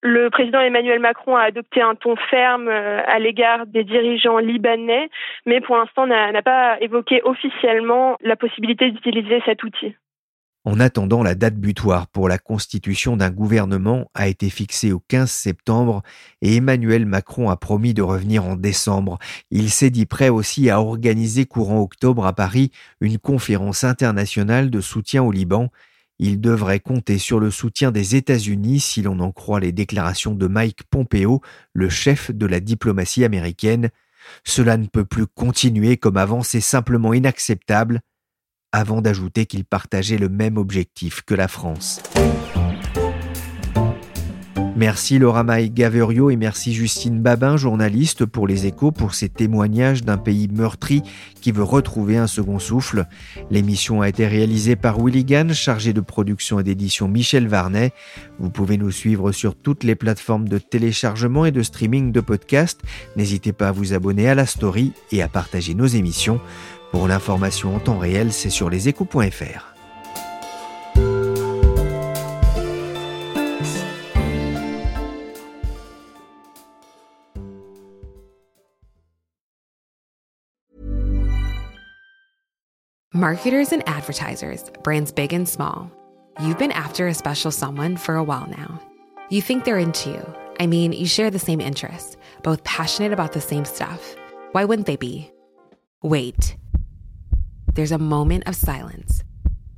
Le 0.02 0.30
président 0.30 0.62
Emmanuel 0.62 1.00
Macron 1.00 1.36
a 1.36 1.41
adopté 1.41 1.82
un 1.82 1.95
ton 1.95 2.15
ferme 2.15 2.67
euh, 2.67 3.02
à 3.08 3.17
l'égard 3.17 3.65
des 3.65 3.84
dirigeants 3.84 4.38
libanais, 4.38 5.10
mais 5.45 5.60
pour 5.60 5.76
l'instant 5.76 6.06
n'a 6.06 6.41
pas 6.43 6.80
évoqué 6.82 7.21
officiellement 7.23 8.17
la 8.21 8.36
possibilité 8.36 8.91
d'utiliser 8.91 9.41
cet 9.45 9.63
outil. 9.63 9.95
En 10.67 10.82
attendant, 10.82 11.23
la 11.23 11.34
date 11.34 11.56
butoir 11.56 12.08
pour 12.08 12.27
la 12.27 12.38
constitution 12.38 13.15
d'un 13.15 13.30
gouvernement 13.30 14.12
a 14.13 14.27
été 14.27 14.49
fixée 14.49 14.91
au 14.91 14.99
15 14.99 15.32
septembre 15.32 16.03
et 16.41 16.58
Emmanuel 16.58 17.06
Macron 17.06 17.49
a 17.49 17.56
promis 17.56 17.93
de 17.93 18.01
revenir 18.01 18.43
en 18.43 18.58
décembre. 18.58 19.17
Il 19.49 19.71
s'est 19.71 19.91
dit 19.91 20.06
prêt 20.06 20.27
aussi 20.27 20.69
à 20.69 20.82
organiser 20.82 21.45
courant 21.45 21.80
octobre 21.80 22.25
à 22.25 22.34
Paris 22.34 22.73
une 22.99 23.17
conférence 23.17 23.86
internationale 23.86 24.69
de 24.69 24.82
soutien 24.82 25.23
au 25.23 25.32
Liban 25.32 25.69
il 26.19 26.41
devrait 26.41 26.82
compter 26.82 27.17
sur 27.17 27.39
le 27.39 27.49
soutien 27.49 27.93
des 27.93 28.17
États-Unis 28.17 28.82
si 28.82 29.01
l'on 29.01 29.21
en 29.21 29.32
croit 29.32 29.62
les 29.62 29.71
déclarations 29.71 30.36
de 30.36 30.47
Mike 30.47 30.84
Pompeo, 30.89 31.41
le 31.71 31.88
chef 31.88 32.30
de 32.32 32.45
la 32.45 32.60
diplomatie 32.60 33.23
américaine. 33.23 33.89
Cela 34.43 34.75
ne 34.75 34.88
peut 34.88 35.06
plus 35.06 35.27
continuer 35.27 35.95
comme 35.95 36.17
avant, 36.17 36.41
c'est 36.41 36.60
simplement 36.60 37.13
inacceptable, 37.13 38.01
avant 38.78 39.02
d'ajouter 39.02 39.48
qu'il 39.48 39.66
partageait 39.66 40.20
le 40.20 40.30
même 40.30 40.56
objectif 40.56 41.24
que 41.24 41.34
la 41.34 41.48
France. 41.48 42.00
Merci 44.76 45.18
Laura 45.18 45.44
Maï 45.44 45.72
Gaverio 45.72 46.30
et 46.30 46.36
merci 46.36 46.76
Justine 46.76 47.20
Babin, 47.20 47.58
journaliste 47.58 48.26
pour 48.26 48.46
Les 48.46 48.68
Échos, 48.68 48.92
pour 48.92 49.16
ces 49.16 49.28
témoignages 49.28 50.04
d'un 50.04 50.20
pays 50.20 50.48
meurtri 50.48 51.02
qui 51.42 51.52
veut 51.52 51.63
retrouver 51.63 52.18
un 52.18 52.28
second 52.28 52.60
souffle. 52.60 53.08
L'émission 53.50 54.02
a 54.02 54.10
été 54.10 54.28
réalisée 54.28 54.76
par 54.76 55.04
Willy 55.04 55.26
Gann, 55.26 55.52
chargé 55.52 55.94
de 55.94 56.02
production 56.02 56.60
et 56.60 56.63
d'édition 56.63 57.08
Michel 57.08 57.48
Varnet. 57.48 57.92
Vous 58.38 58.52
pouvez 58.52 58.78
nous 58.78 58.92
suivre 58.92 59.32
sur 59.32 59.56
toutes 59.56 59.84
les 59.84 59.96
plateformes 59.96 60.48
de 60.48 60.60
téléchargement 60.60 61.46
et 61.46 61.52
de 61.52 61.63
streaming 61.63 62.12
de 62.12 62.22
podcasts. 62.22 62.82
N'hésitez 63.16 63.54
pas 63.54 63.70
à 63.70 63.72
vous 63.72 63.94
abonner 63.96 64.30
à 64.30 64.36
la 64.36 64.46
story 64.46 64.92
et 65.12 65.24
à 65.24 65.28
partager 65.28 65.74
nos 65.74 65.88
émissions. 65.88 66.40
Pour 66.91 67.08
l'information 67.08 67.76
en 67.76 67.80
temps 67.80 68.00
réel, 68.00 68.34
c'est 68.34 68.50
sur 68.50 68.69
leséchos.fr. 68.69 69.78
Marketers 83.13 83.71
and 83.71 83.82
advertisers, 83.88 84.69
brands 84.84 85.12
big 85.12 85.34
and 85.34 85.50
small. 85.50 85.91
You've 86.39 86.60
been 86.60 86.71
after 86.71 87.08
a 87.08 87.15
special 87.15 87.50
someone 87.50 87.97
for 87.97 88.15
a 88.15 88.23
while 88.23 88.47
now. 88.47 88.80
You 89.30 89.41
think 89.41 89.65
they're 89.65 89.80
into 89.80 90.12
you. 90.12 90.34
I 90.60 90.67
mean, 90.67 90.93
you 90.93 91.08
share 91.08 91.32
the 91.32 91.39
same 91.39 91.60
interests, 91.60 92.15
both 92.43 92.63
passionate 92.63 93.12
about 93.12 93.34
the 93.34 93.41
same 93.41 93.65
stuff. 93.65 94.15
Why 94.52 94.65
wouldn't 94.65 94.86
they 94.86 94.97
be? 94.97 95.32
Wait. 96.04 96.56
There's 97.78 97.92
a 97.92 98.00
moment 98.00 98.48
of 98.48 98.56
silence. 98.56 99.24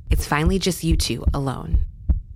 It's 0.09 0.25
finally 0.25 0.57
just 0.57 0.85
you 0.85 0.95
two 0.95 1.25
alone. 1.33 1.81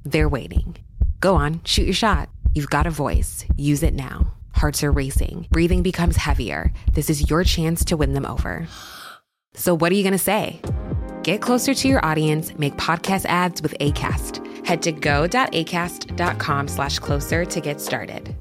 They're 0.03 0.27
waiting. 0.27 0.75
Go 1.21 1.35
on, 1.35 1.61
shoot 1.63 1.83
your 1.83 1.93
shot. 1.93 2.27
You've 2.53 2.69
got 2.69 2.85
a 2.85 2.91
voice. 2.91 3.45
Use 3.55 3.81
it 3.81 3.93
now. 3.93 4.33
Hearts 4.51 4.83
are 4.83 4.91
racing. 4.91 5.47
Breathing 5.51 5.81
becomes 5.81 6.17
heavier. 6.17 6.73
This 6.91 7.09
is 7.09 7.29
your 7.29 7.45
chance 7.45 7.85
to 7.85 7.95
win 7.95 8.13
them 8.13 8.25
over. 8.25 8.67
So, 9.53 9.73
what 9.73 9.89
are 9.93 9.95
you 9.95 10.03
going 10.03 10.11
to 10.11 10.17
say? 10.17 10.59
Get 11.23 11.41
closer 11.41 11.73
to 11.73 11.87
your 11.87 12.05
audience, 12.05 12.53
make 12.59 12.75
podcast 12.75 13.25
ads 13.27 13.61
with 13.61 13.73
ACAST. 13.79 14.65
Head 14.67 14.81
to 14.81 14.91
go.acast.com 14.91 16.67
slash 16.67 16.99
closer 16.99 17.45
to 17.45 17.61
get 17.61 17.79
started. 17.79 18.35